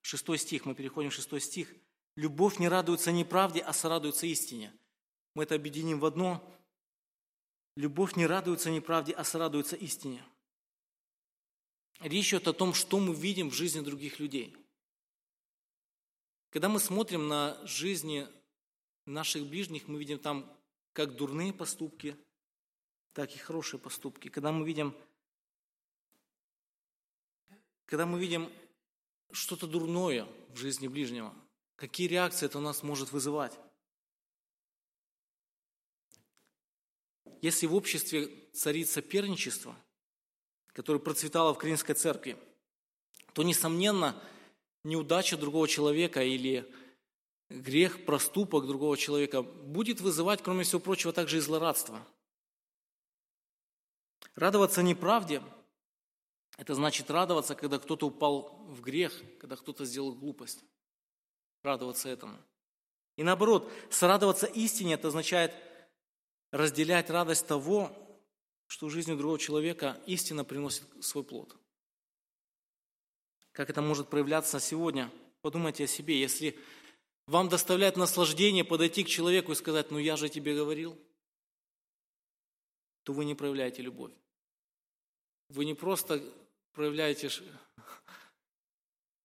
Шестой 0.00 0.38
стих, 0.38 0.64
мы 0.64 0.74
переходим 0.74 1.10
в 1.10 1.14
шестой 1.14 1.40
стих. 1.40 1.72
Любовь 2.16 2.58
не 2.58 2.68
радуется 2.68 3.12
неправде, 3.12 3.60
а 3.60 3.72
сорадуется 3.72 4.26
истине. 4.26 4.72
Мы 5.34 5.44
это 5.44 5.54
объединим 5.54 6.00
в 6.00 6.04
одно. 6.04 6.42
Любовь 7.80 8.14
не 8.14 8.26
радуется 8.26 8.70
неправде, 8.70 9.14
а 9.14 9.24
сорадуется 9.24 9.74
истине. 9.74 10.22
Речь 12.00 12.28
идет 12.28 12.46
о 12.46 12.52
том, 12.52 12.74
что 12.74 13.00
мы 13.00 13.14
видим 13.14 13.48
в 13.48 13.54
жизни 13.54 13.80
других 13.80 14.20
людей. 14.20 14.54
Когда 16.50 16.68
мы 16.68 16.78
смотрим 16.78 17.26
на 17.26 17.58
жизни 17.66 18.28
наших 19.06 19.46
ближних, 19.46 19.88
мы 19.88 19.98
видим 19.98 20.18
там 20.18 20.54
как 20.92 21.16
дурные 21.16 21.54
поступки, 21.54 22.18
так 23.14 23.34
и 23.34 23.38
хорошие 23.38 23.80
поступки. 23.80 24.28
Когда 24.28 24.52
мы 24.52 24.66
видим 24.66 24.94
когда 27.86 28.04
мы 28.04 28.20
видим 28.20 28.52
что-то 29.32 29.66
дурное 29.66 30.28
в 30.50 30.56
жизни 30.56 30.86
ближнего, 30.86 31.34
какие 31.76 32.08
реакции 32.08 32.44
это 32.44 32.58
у 32.58 32.60
нас 32.60 32.82
может 32.82 33.10
вызывать? 33.10 33.58
Если 37.40 37.66
в 37.66 37.74
обществе 37.74 38.28
царит 38.52 38.88
соперничество, 38.88 39.74
которое 40.68 40.98
процветало 40.98 41.54
в 41.54 41.58
Кринской 41.58 41.94
церкви, 41.94 42.36
то, 43.32 43.42
несомненно, 43.42 44.20
неудача 44.84 45.36
другого 45.36 45.66
человека 45.68 46.22
или 46.22 46.70
грех, 47.48 48.04
проступок 48.04 48.66
другого 48.66 48.96
человека 48.96 49.42
будет 49.42 50.00
вызывать, 50.00 50.42
кроме 50.42 50.64
всего 50.64 50.80
прочего, 50.80 51.12
также 51.12 51.38
и 51.38 51.40
злорадство. 51.40 52.06
Радоваться 54.34 54.82
неправде– 54.82 55.42
это 56.58 56.74
значит 56.74 57.10
радоваться, 57.10 57.54
когда 57.54 57.78
кто-то 57.78 58.06
упал 58.06 58.64
в 58.68 58.80
грех, 58.80 59.14
когда 59.38 59.56
кто-то 59.56 59.84
сделал 59.84 60.14
глупость. 60.14 60.62
Радоваться 61.62 62.08
этому. 62.08 62.38
И 63.16 63.22
наоборот, 63.22 63.70
сорадоваться 63.90 64.46
истине, 64.46 64.94
это 64.94 65.08
означает 65.08 65.52
разделять 66.50 67.10
радость 67.10 67.46
того, 67.46 67.96
что 68.66 68.86
в 68.86 68.90
жизни 68.90 69.14
другого 69.14 69.38
человека 69.38 70.00
истина 70.06 70.44
приносит 70.44 70.84
свой 71.04 71.24
плод. 71.24 71.56
Как 73.52 73.68
это 73.68 73.82
может 73.82 74.08
проявляться 74.08 74.60
сегодня? 74.60 75.10
Подумайте 75.42 75.84
о 75.84 75.88
себе. 75.88 76.20
Если 76.20 76.58
вам 77.26 77.48
доставляет 77.48 77.96
наслаждение 77.96 78.64
подойти 78.64 79.04
к 79.04 79.08
человеку 79.08 79.52
и 79.52 79.56
сказать, 79.56 79.90
ну 79.90 79.98
я 79.98 80.16
же 80.16 80.28
тебе 80.28 80.54
говорил, 80.54 80.96
то 83.02 83.12
вы 83.12 83.24
не 83.24 83.34
проявляете 83.34 83.82
любовь. 83.82 84.12
Вы 85.48 85.64
не 85.64 85.74
просто 85.74 86.22
проявляете, 86.72 87.28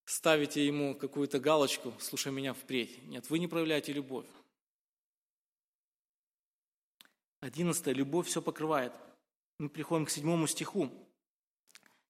ставите 0.04 0.66
ему 0.66 0.96
какую-то 0.96 1.38
галочку, 1.38 1.94
слушай 2.00 2.32
меня 2.32 2.52
впредь. 2.52 3.02
Нет, 3.04 3.30
вы 3.30 3.38
не 3.38 3.46
проявляете 3.46 3.92
любовь. 3.92 4.26
Одиннадцатое. 7.40 7.94
Любовь 7.94 8.26
все 8.28 8.42
покрывает. 8.42 8.92
Мы 9.58 9.68
приходим 9.68 10.06
к 10.06 10.10
седьмому 10.10 10.46
стиху. 10.46 10.90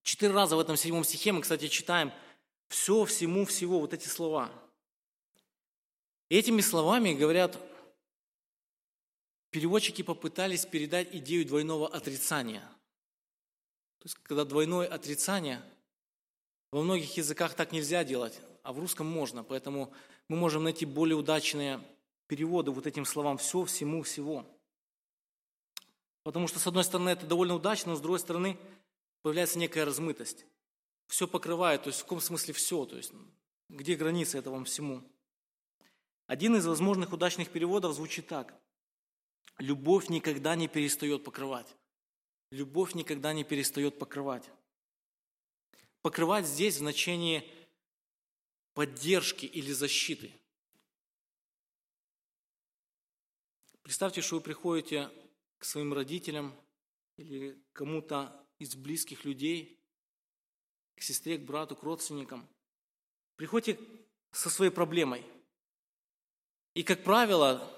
Четыре 0.02 0.32
раза 0.32 0.56
в 0.56 0.60
этом 0.60 0.76
седьмом 0.76 1.04
стихе 1.04 1.32
мы, 1.32 1.42
кстати, 1.42 1.68
читаем 1.68 2.12
«все, 2.68 3.04
всему, 3.04 3.44
всего», 3.44 3.80
вот 3.80 3.92
эти 3.92 4.08
слова. 4.08 4.50
И 6.28 6.36
этими 6.36 6.60
словами 6.60 7.14
говорят, 7.14 7.58
переводчики 9.50 10.02
попытались 10.02 10.64
передать 10.64 11.14
идею 11.14 11.46
двойного 11.46 11.88
отрицания– 11.88 12.62
то 14.06 14.08
есть, 14.08 14.18
когда 14.22 14.44
двойное 14.44 14.86
отрицание, 14.86 15.60
во 16.70 16.80
многих 16.80 17.16
языках 17.16 17.54
так 17.54 17.72
нельзя 17.72 18.04
делать, 18.04 18.40
а 18.62 18.72
в 18.72 18.78
русском 18.78 19.04
можно. 19.04 19.42
Поэтому 19.42 19.92
мы 20.28 20.36
можем 20.36 20.62
найти 20.62 20.86
более 20.86 21.16
удачные 21.16 21.80
переводы 22.28 22.70
вот 22.70 22.86
этим 22.86 23.04
словам 23.04 23.36
«все, 23.36 23.64
всему, 23.64 24.04
всего». 24.04 24.46
Потому 26.26 26.48
что, 26.48 26.58
с 26.58 26.66
одной 26.66 26.82
стороны, 26.82 27.10
это 27.10 27.24
довольно 27.24 27.54
удачно, 27.54 27.92
но 27.92 27.96
с 27.96 28.00
другой 28.00 28.18
стороны, 28.18 28.58
появляется 29.22 29.60
некая 29.60 29.84
размытость. 29.84 30.44
Все 31.06 31.28
покрывает, 31.28 31.84
то 31.84 31.88
есть 31.90 32.00
в 32.00 32.02
каком 32.02 32.20
смысле 32.20 32.52
все, 32.52 32.84
то 32.84 32.96
есть 32.96 33.12
где 33.68 33.94
границы 33.94 34.36
этому 34.36 34.64
всему. 34.64 35.08
Один 36.26 36.56
из 36.56 36.66
возможных 36.66 37.12
удачных 37.12 37.48
переводов 37.50 37.94
звучит 37.94 38.26
так. 38.26 38.60
Любовь 39.58 40.08
никогда 40.08 40.56
не 40.56 40.66
перестает 40.66 41.22
покрывать. 41.22 41.76
Любовь 42.50 42.94
никогда 42.94 43.32
не 43.32 43.44
перестает 43.44 43.96
покрывать. 43.96 44.50
Покрывать 46.02 46.44
здесь 46.44 46.74
в 46.74 46.78
значении 46.78 47.48
поддержки 48.74 49.46
или 49.46 49.70
защиты. 49.70 50.32
Представьте, 53.84 54.22
что 54.22 54.34
вы 54.34 54.40
приходите 54.40 55.08
к 55.58 55.64
своим 55.64 55.92
родителям 55.92 56.54
или 57.16 57.62
кому-то 57.72 58.46
из 58.58 58.74
близких 58.74 59.24
людей, 59.24 59.80
к 60.96 61.02
сестре, 61.02 61.38
к 61.38 61.44
брату, 61.44 61.76
к 61.76 61.82
родственникам. 61.82 62.48
Приходите 63.36 63.78
со 64.32 64.50
своей 64.50 64.70
проблемой. 64.70 65.24
И, 66.74 66.82
как 66.82 67.04
правило, 67.04 67.72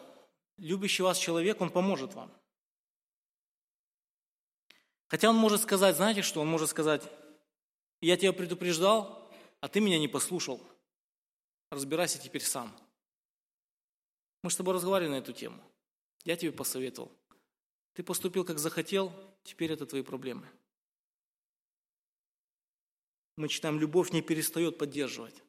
любящий 0.56 1.02
вас 1.02 1.18
человек, 1.18 1.60
он 1.60 1.70
поможет 1.70 2.14
вам. 2.14 2.32
Хотя 5.08 5.30
он 5.30 5.36
может 5.36 5.62
сказать, 5.62 5.96
знаете 5.96 6.22
что, 6.22 6.40
он 6.40 6.48
может 6.48 6.68
сказать, 6.68 7.02
я 8.00 8.16
тебя 8.16 8.32
предупреждал, 8.32 9.30
а 9.60 9.68
ты 9.68 9.80
меня 9.80 9.98
не 9.98 10.08
послушал. 10.08 10.60
Разбирайся 11.70 12.18
теперь 12.18 12.42
сам. 12.42 12.76
Мы 14.42 14.50
с 14.50 14.56
тобой 14.56 14.74
разговаривали 14.74 15.12
на 15.12 15.18
эту 15.18 15.32
тему. 15.32 15.60
Я 16.24 16.36
тебе 16.36 16.52
посоветовал. 16.52 17.10
Ты 17.98 18.04
поступил, 18.04 18.44
как 18.44 18.60
захотел, 18.60 19.12
теперь 19.42 19.72
это 19.72 19.84
твои 19.84 20.02
проблемы. 20.02 20.48
Мы 23.34 23.48
читаем, 23.48 23.80
любовь 23.80 24.12
не 24.12 24.22
перестает 24.22 24.78
поддерживать. 24.78 25.42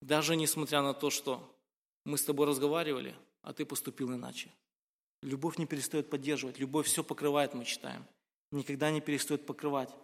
Даже 0.00 0.34
несмотря 0.34 0.82
на 0.82 0.92
то, 0.92 1.08
что 1.08 1.56
мы 2.04 2.18
с 2.18 2.24
тобой 2.24 2.48
разговаривали, 2.48 3.14
а 3.42 3.52
ты 3.52 3.64
поступил 3.64 4.12
иначе. 4.12 4.52
Любовь 5.22 5.56
не 5.56 5.66
перестает 5.66 6.10
поддерживать, 6.10 6.58
любовь 6.58 6.88
все 6.88 7.04
покрывает, 7.04 7.54
мы 7.54 7.64
читаем. 7.64 8.04
Никогда 8.50 8.90
не 8.90 9.00
перестает 9.00 9.46
покрывать, 9.46 9.94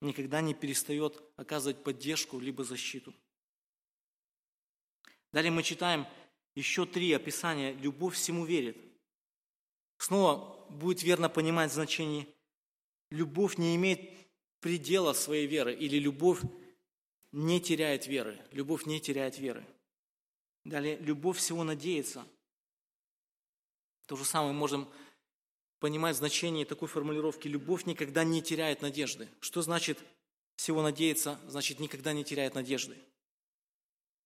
никогда 0.00 0.40
не 0.40 0.54
перестает 0.54 1.20
оказывать 1.34 1.82
поддержку 1.82 2.38
либо 2.38 2.62
защиту. 2.62 3.12
Далее 5.32 5.50
мы 5.50 5.64
читаем 5.64 6.06
еще 6.54 6.86
три 6.86 7.12
описания 7.12 7.72
«любовь 7.72 8.14
всему 8.14 8.44
верит». 8.44 8.89
Снова 10.00 10.66
будет 10.70 11.02
верно 11.02 11.28
понимать 11.28 11.70
значение. 11.70 12.26
Любовь 13.10 13.58
не 13.58 13.76
имеет 13.76 14.00
предела 14.60 15.12
своей 15.12 15.46
веры, 15.46 15.74
или 15.74 15.98
любовь 15.98 16.40
не 17.32 17.60
теряет 17.60 18.06
веры. 18.06 18.38
Любовь 18.50 18.86
не 18.86 18.98
теряет 18.98 19.38
веры. 19.38 19.62
Далее, 20.64 20.96
любовь 20.96 21.36
всего 21.36 21.64
надеется. 21.64 22.26
То 24.06 24.16
же 24.16 24.24
самое 24.24 24.54
можем 24.54 24.90
понимать 25.80 26.16
значение 26.16 26.64
такой 26.64 26.88
формулировки. 26.88 27.46
Любовь 27.46 27.84
никогда 27.84 28.24
не 28.24 28.40
теряет 28.40 28.80
надежды. 28.80 29.28
Что 29.40 29.60
значит 29.60 29.98
всего 30.56 30.80
надеяться? 30.80 31.38
Значит, 31.46 31.78
никогда 31.78 32.14
не 32.14 32.24
теряет 32.24 32.54
надежды. 32.54 32.96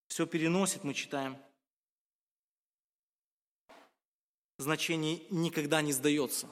Все 0.07 0.25
переносит, 0.25 0.85
мы 0.85 0.95
читаем– 0.95 1.37
значение 4.59 5.23
никогда 5.31 5.83
не 5.83 5.93
сдается. 5.93 6.49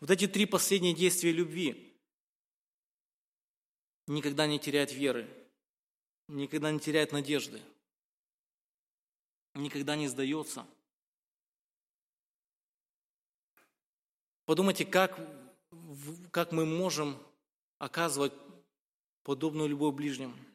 Вот 0.00 0.10
эти 0.10 0.26
три 0.26 0.46
последние 0.46 0.94
действия 0.94 1.32
любви 1.32 1.98
никогда 4.06 4.46
не 4.46 4.58
теряет 4.58 4.92
веры, 4.92 5.28
никогда 6.28 6.70
не 6.70 6.80
теряет 6.80 7.12
надежды, 7.12 7.60
никогда 9.54 9.96
не 9.96 10.08
сдается. 10.08 10.66
Подумайте, 14.46 14.84
как, 14.84 15.18
как 16.32 16.50
мы 16.50 16.66
можем 16.66 17.16
оказывать 17.78 18.32
подобную 19.22 19.68
любовь 19.68 19.94
ближним– 19.94 20.34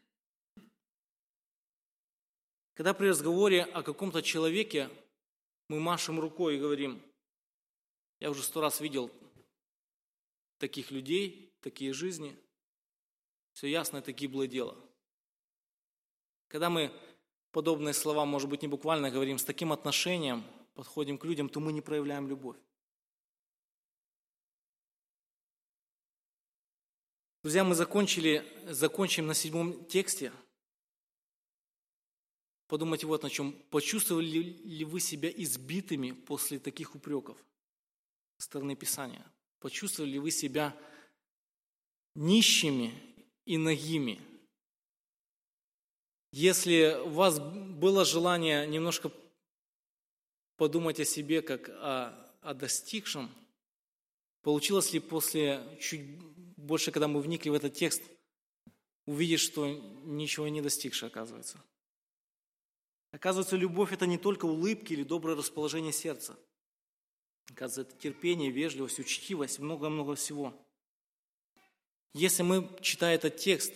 когда 2.76 2.94
при 2.94 3.08
разговоре 3.08 3.64
о 3.64 3.82
каком-то 3.82 4.22
человеке 4.22 4.90
мы 5.70 5.80
машем 5.80 6.20
рукой 6.20 6.56
и 6.56 6.60
говорим, 6.60 7.02
я 8.20 8.30
уже 8.30 8.44
сто 8.44 8.62
раз 8.62 8.82
видел 8.82 9.10
таких 10.58 10.92
людей, 10.92 11.54
такие 11.62 11.94
жизни, 11.94 12.38
все 13.54 13.68
ясно, 13.68 13.98
это 13.98 14.12
гиблое 14.12 14.48
дело. 14.48 14.78
Когда 16.50 16.70
мы 16.70 16.92
подобные 17.52 17.94
слова, 17.94 18.26
может 18.26 18.50
быть, 18.50 18.62
не 18.62 18.68
буквально 18.68 19.10
говорим, 19.10 19.38
с 19.38 19.46
таким 19.46 19.72
отношением 19.72 20.44
подходим 20.74 21.18
к 21.18 21.24
людям, 21.24 21.48
то 21.48 21.62
мы 21.62 21.72
не 21.72 21.82
проявляем 21.82 22.28
любовь. 22.28 22.58
Друзья, 27.42 27.64
мы 27.64 27.74
закончили, 27.74 28.46
закончим 28.66 29.28
на 29.28 29.34
седьмом 29.34 29.86
тексте– 29.86 30.34
Подумайте 32.68 33.05
вот 33.05 33.22
на 33.22 33.30
чем. 33.30 33.53
Почувствовали 33.70 34.26
ли 34.26 34.86
вы 34.86 34.99
себя 34.99 35.30
избитыми 35.30 36.11
после 36.11 36.59
таких 36.59 36.95
упреков 36.95 37.38
со 38.38 38.45
стороны 38.45 38.76
Писания? 38.76 39.26
Почувствовали 39.59 40.11
ли 40.11 40.20
вы 40.20 40.32
себя 40.32 40.76
нищими 42.16 42.91
и 43.45 43.57
ногими? 43.57 44.20
Если 46.32 46.99
у 47.05 47.09
вас 47.09 47.39
было 47.39 48.03
желание 48.03 48.68
немножко 48.68 49.11
подумать 50.57 50.99
о 50.99 51.05
себе 51.05 51.41
как 51.41 51.70
о, 51.70 52.36
о 52.41 52.53
достигшем, 52.55 53.30
получилось 54.41 54.91
ли 54.91 54.99
после 54.99 55.78
чуть 55.80 56.01
больше, 56.57 56.91
когда 56.91 57.07
мы 57.07 57.22
вникли 57.22 57.49
в 57.49 57.53
этот 57.53 57.74
текст, 57.74 58.01
увидеть, 59.05 59.39
что 59.39 59.68
ничего 59.68 60.47
не 60.47 60.61
достигшее 60.63 61.07
оказывается– 61.07 61.63
Оказывается, 63.16 63.55
любовь– 63.55 63.91
это 63.93 64.05
не 64.05 64.18
только 64.18 64.43
улыбки 64.43 64.91
или 64.91 65.03
доброе 65.03 65.38
расположение 65.38 65.93
сердца. 65.93 66.38
Оказывается, 67.49 67.95
это 67.95 68.03
терпение, 68.03 68.51
вежливость, 68.51 68.99
учтивость, 68.99 69.59
много-много 69.59 70.16
всего. 70.16 70.53
Если 72.13 72.43
мы, 72.43 72.70
читая 72.82 73.16
этот 73.16 73.38
текст, 73.38 73.74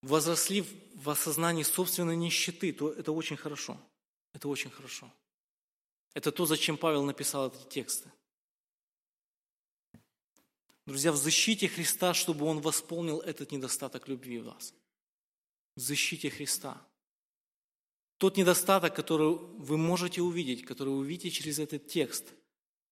возросли 0.00 0.62
в 0.94 1.10
осознании 1.10 1.62
собственной 1.62 2.16
нищеты, 2.16 2.72
то 2.72 2.90
это 2.90 3.12
очень 3.12 3.36
хорошо. 3.36 3.78
Это 4.32 4.48
очень 4.48 4.70
хорошо. 4.70 5.12
Это 6.14 6.32
то, 6.32 6.46
зачем 6.46 6.78
Павел 6.78 7.04
написал 7.04 7.48
эти 7.48 7.62
тексты. 7.68 8.10
Друзья, 10.86 11.12
в 11.12 11.16
защите 11.16 11.68
Христа, 11.68 12.14
чтобы 12.14 12.46
Он 12.46 12.62
восполнил 12.62 13.20
этот 13.20 13.52
недостаток 13.52 14.08
любви 14.08 14.38
в 14.38 14.46
вас. 14.46 14.72
В 15.76 15.80
защите 15.80 16.30
Христа– 16.30 16.80
тот 18.22 18.36
недостаток, 18.36 18.94
который 18.94 19.34
вы 19.34 19.76
можете 19.76 20.22
увидеть, 20.22 20.64
который 20.64 20.90
вы 20.90 20.98
увидите 20.98 21.28
через 21.28 21.58
этот 21.58 21.88
текст, 21.88 22.24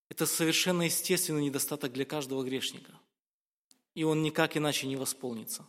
это 0.09 0.27
совершенно 0.27 0.83
естественный 0.83 1.45
недостаток 1.45 1.93
для 1.93 2.05
каждого 2.05 2.43
грешника. 2.43 2.99
И 3.95 4.03
он 4.03 4.25
никак 4.25 4.57
иначе 4.57 4.89
не 4.89 4.97
восполнится. 4.97 5.65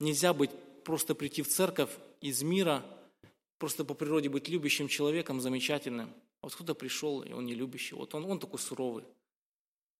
Нельзя 0.00 0.32
быть, 0.32 0.50
просто 0.82 1.14
прийти 1.14 1.42
в 1.42 1.48
церковь 1.48 1.90
из 2.22 2.42
мира, 2.42 2.82
просто 3.58 3.84
по 3.84 3.92
природе 3.92 4.30
быть 4.30 4.48
любящим 4.48 4.88
человеком, 4.88 5.42
замечательным. 5.42 6.08
А 6.40 6.46
вот 6.46 6.54
кто-то 6.54 6.74
пришел, 6.74 7.22
и 7.22 7.32
он 7.32 7.44
не 7.44 7.54
любящий, 7.54 7.94
вот 7.94 8.14
он, 8.14 8.24
он 8.24 8.40
такой 8.40 8.60
суровый. 8.60 9.04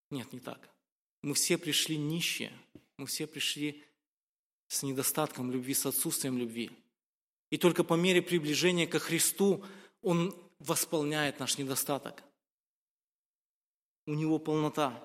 Нет, 0.09 0.33
не 0.33 0.41
так. 0.41 0.70
Мы 1.20 1.35
все 1.35 1.59
пришли 1.59 1.99
нищие, 1.99 2.59
мы 2.97 3.05
все 3.05 3.26
пришли 3.26 3.85
с 4.68 4.83
недостатком 4.83 5.53
любви, 5.53 5.74
с 5.74 5.85
отсутствием 5.85 6.39
любви. 6.39 6.70
И 7.53 7.59
только 7.59 7.85
по 7.85 7.93
мере 7.93 8.23
приближения 8.23 8.87
ко 8.87 8.99
Христу 8.99 9.63
Он 10.01 10.35
восполняет 10.59 11.39
наш 11.39 11.59
недостаток. 11.59 12.25
У 14.07 14.15
Него 14.15 14.39
полнота. 14.39 14.99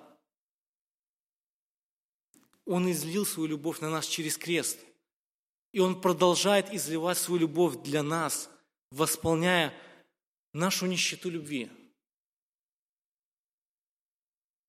Он 2.66 2.90
излил 2.90 3.26
свою 3.26 3.50
любовь 3.50 3.82
на 3.82 3.90
нас 3.90 4.06
через 4.06 4.38
крест. 4.38 4.80
И 5.74 5.82
Он 5.82 6.00
продолжает 6.00 6.74
изливать 6.74 7.18
свою 7.18 7.42
любовь 7.42 7.84
для 7.84 8.02
нас, 8.02 8.50
восполняя 8.92 9.74
нашу 10.54 10.86
нищету 10.86 11.30
любви. 11.30 11.70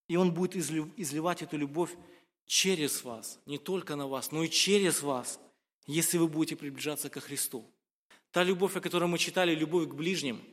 И 0.09 0.17
Он 0.17 0.35
будет 0.35 0.57
изливать 0.57 1.43
эту 1.43 1.57
любовь 1.57 1.97
через 2.45 3.05
вас, 3.05 3.39
не 3.47 3.57
только 3.57 3.95
на 3.95 4.09
вас, 4.09 4.33
но 4.33 4.43
и 4.43 4.51
через 4.51 5.01
вас– 5.01 5.39
если 5.89 6.19
вы 6.19 6.29
будете 6.29 6.55
приближаться 6.55 7.09
ко 7.09 7.19
Христу. 7.19 7.65
Та 8.31 8.45
любовь, 8.45 8.77
о 8.77 8.81
которой 8.81 9.09
мы 9.09 9.19
читали, 9.19 9.55
любовь 9.55 9.89
к 9.89 9.95
ближним, 9.95 10.45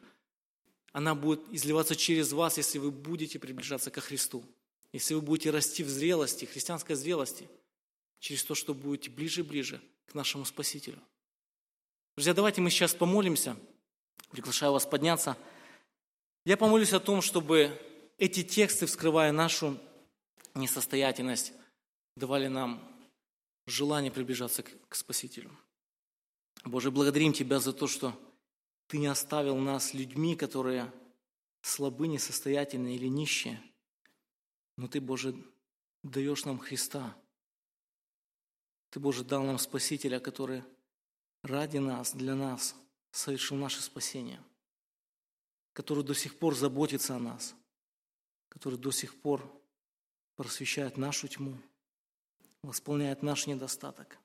она 0.93 1.13
будет 1.13 1.41
изливаться 1.51 1.95
через 1.95 2.31
вас, 2.31 2.57
если 2.57 2.79
вы 2.79 2.89
будете 2.89 3.37
приближаться 3.37 3.91
ко 3.91 3.99
Христу. 3.99 4.45
Если 4.93 5.13
вы 5.13 5.19
будете 5.19 5.51
расти 5.51 5.83
в 5.83 5.89
зрелости, 5.89 6.45
христианской 6.45 6.95
зрелости, 6.95 7.49
через 8.19 8.45
то, 8.45 8.55
что 8.55 8.73
будете 8.73 9.11
ближе 9.11 9.41
и 9.41 9.43
ближе 9.43 9.81
к 10.05 10.13
нашему 10.13 10.45
Спасителю. 10.45 11.01
Друзья, 12.15 12.33
давайте 12.33 12.61
мы 12.61 12.69
сейчас 12.69 12.95
помолимся. 12.95 13.57
Приглашаю 14.31 14.71
вас 14.71 14.85
подняться. 14.85 15.37
Я 16.45 16.55
помолюсь 16.55 16.93
о 16.93 17.01
том, 17.01 17.21
чтобы 17.21 17.77
эти 18.17 18.41
тексты, 18.41 18.85
вскрывая 18.85 19.33
нашу 19.33 19.77
несостоятельность, 20.53 21.51
давали 22.15 22.47
нам 22.47 22.94
желание 23.65 24.11
приближаться 24.11 24.63
к 24.63 24.95
Спасителю. 24.95 25.55
Боже, 26.63 26.91
благодарим 26.91 27.33
Тебя 27.33 27.59
за 27.59 27.73
то, 27.73 27.87
что 27.87 28.13
Ты 28.87 28.97
не 28.97 29.07
оставил 29.07 29.57
нас 29.57 29.93
людьми, 29.93 30.35
которые 30.35 30.91
слабы, 31.61 32.07
несостоятельны 32.07 32.95
или 32.95 33.07
нищие, 33.07 33.61
но 34.77 34.87
Ты, 34.87 35.01
Боже, 35.01 35.35
даешь 36.03 36.45
нам 36.45 36.59
Христа. 36.59 37.15
Ты, 38.91 38.99
Боже, 38.99 39.23
дал 39.23 39.43
нам 39.43 39.57
Спасителя, 39.57 40.19
который 40.19 40.63
ради 41.43 41.77
нас, 41.77 42.13
для 42.13 42.35
нас 42.35 42.75
совершил 43.11 43.57
наше 43.57 43.81
спасение, 43.81 44.41
который 45.73 46.03
до 46.03 46.13
сих 46.13 46.37
пор 46.37 46.55
заботится 46.55 47.15
о 47.15 47.19
нас, 47.19 47.55
который 48.49 48.79
до 48.79 48.91
сих 48.91 49.19
пор 49.21 49.43
просвещает 50.35 50.97
нашу 50.97 51.27
тьму, 51.27 51.57
восполняет 52.65 53.23
наш 53.23 53.47
недостаток. 53.47 54.17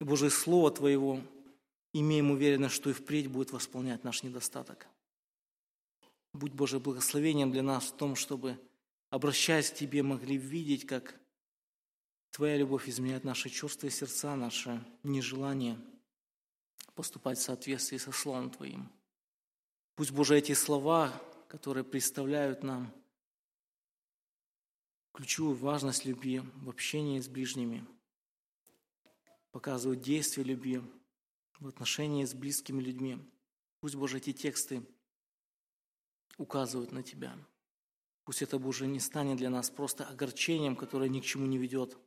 И 0.00 0.04
Божье 0.04 0.30
Слово 0.30 0.70
Твоего, 0.70 1.20
имеем 1.92 2.30
уверенность, 2.30 2.74
что 2.74 2.90
и 2.90 2.92
впредь 2.92 3.28
будет 3.28 3.52
восполнять 3.52 4.04
наш 4.04 4.22
недостаток. 4.22 4.86
Будь 6.32 6.52
Божье 6.52 6.78
благословением 6.78 7.50
для 7.50 7.62
нас 7.62 7.86
в 7.86 7.96
том, 7.96 8.14
чтобы, 8.14 8.58
обращаясь 9.10 9.70
к 9.70 9.74
Тебе, 9.74 10.02
могли 10.02 10.36
видеть, 10.36 10.86
как 10.86 11.18
Твоя 12.30 12.56
любовь 12.56 12.88
изменяет 12.88 13.24
наши 13.24 13.48
чувства 13.48 13.86
и 13.86 13.90
сердца, 13.90 14.36
наше 14.36 14.84
нежелание 15.02 15.78
поступать 16.94 17.38
в 17.38 17.42
соответствии 17.42 17.96
со 17.96 18.12
Словом 18.12 18.50
Твоим. 18.50 18.90
Пусть, 19.94 20.10
Боже, 20.12 20.36
эти 20.36 20.52
слова, 20.52 21.12
которые 21.48 21.82
представляют 21.82 22.62
нам 22.62 22.92
ключевую 25.18 25.56
важность 25.56 26.04
любви 26.04 26.42
в 26.62 26.68
общении 26.68 27.18
с 27.18 27.26
ближними, 27.26 27.84
показывают 29.50 30.00
действие 30.00 30.46
любви 30.46 30.80
в 31.58 31.66
отношении 31.66 32.24
с 32.24 32.34
близкими 32.34 32.80
людьми. 32.80 33.18
Пусть, 33.80 33.96
Боже, 33.96 34.18
эти 34.18 34.32
тексты 34.32 34.86
указывают 36.36 36.92
на 36.92 37.02
Тебя. 37.02 37.36
Пусть 38.22 38.42
это, 38.42 38.60
Боже, 38.60 38.86
не 38.86 39.00
станет 39.00 39.38
для 39.38 39.50
нас 39.50 39.70
просто 39.70 40.06
огорчением, 40.06 40.76
которое 40.76 41.08
ни 41.08 41.18
к 41.18 41.24
чему 41.24 41.46
не 41.46 41.58
ведет. 41.58 41.98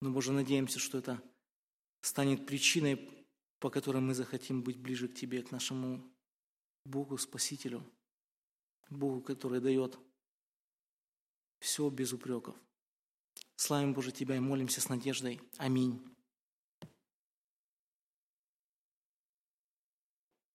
Но, 0.00 0.10
Боже, 0.10 0.32
надеемся, 0.32 0.78
что 0.78 0.96
это 0.96 1.22
станет 2.00 2.46
причиной, 2.46 3.26
по 3.58 3.68
которой 3.68 4.00
мы 4.00 4.14
захотим 4.14 4.62
быть 4.62 4.78
ближе 4.78 5.08
к 5.08 5.14
Тебе, 5.14 5.42
к 5.42 5.50
нашему 5.50 6.10
Богу, 6.86 7.18
Спасителю, 7.18 7.84
Богу, 8.88 9.20
который 9.20 9.60
дает 9.60 9.98
все 11.62 11.88
без 11.88 12.12
упреков. 12.12 12.56
Славим, 13.56 13.94
Боже, 13.94 14.10
Тебя 14.10 14.36
и 14.36 14.40
молимся 14.40 14.80
с 14.80 14.88
надеждой. 14.88 15.40
Аминь. 15.58 16.11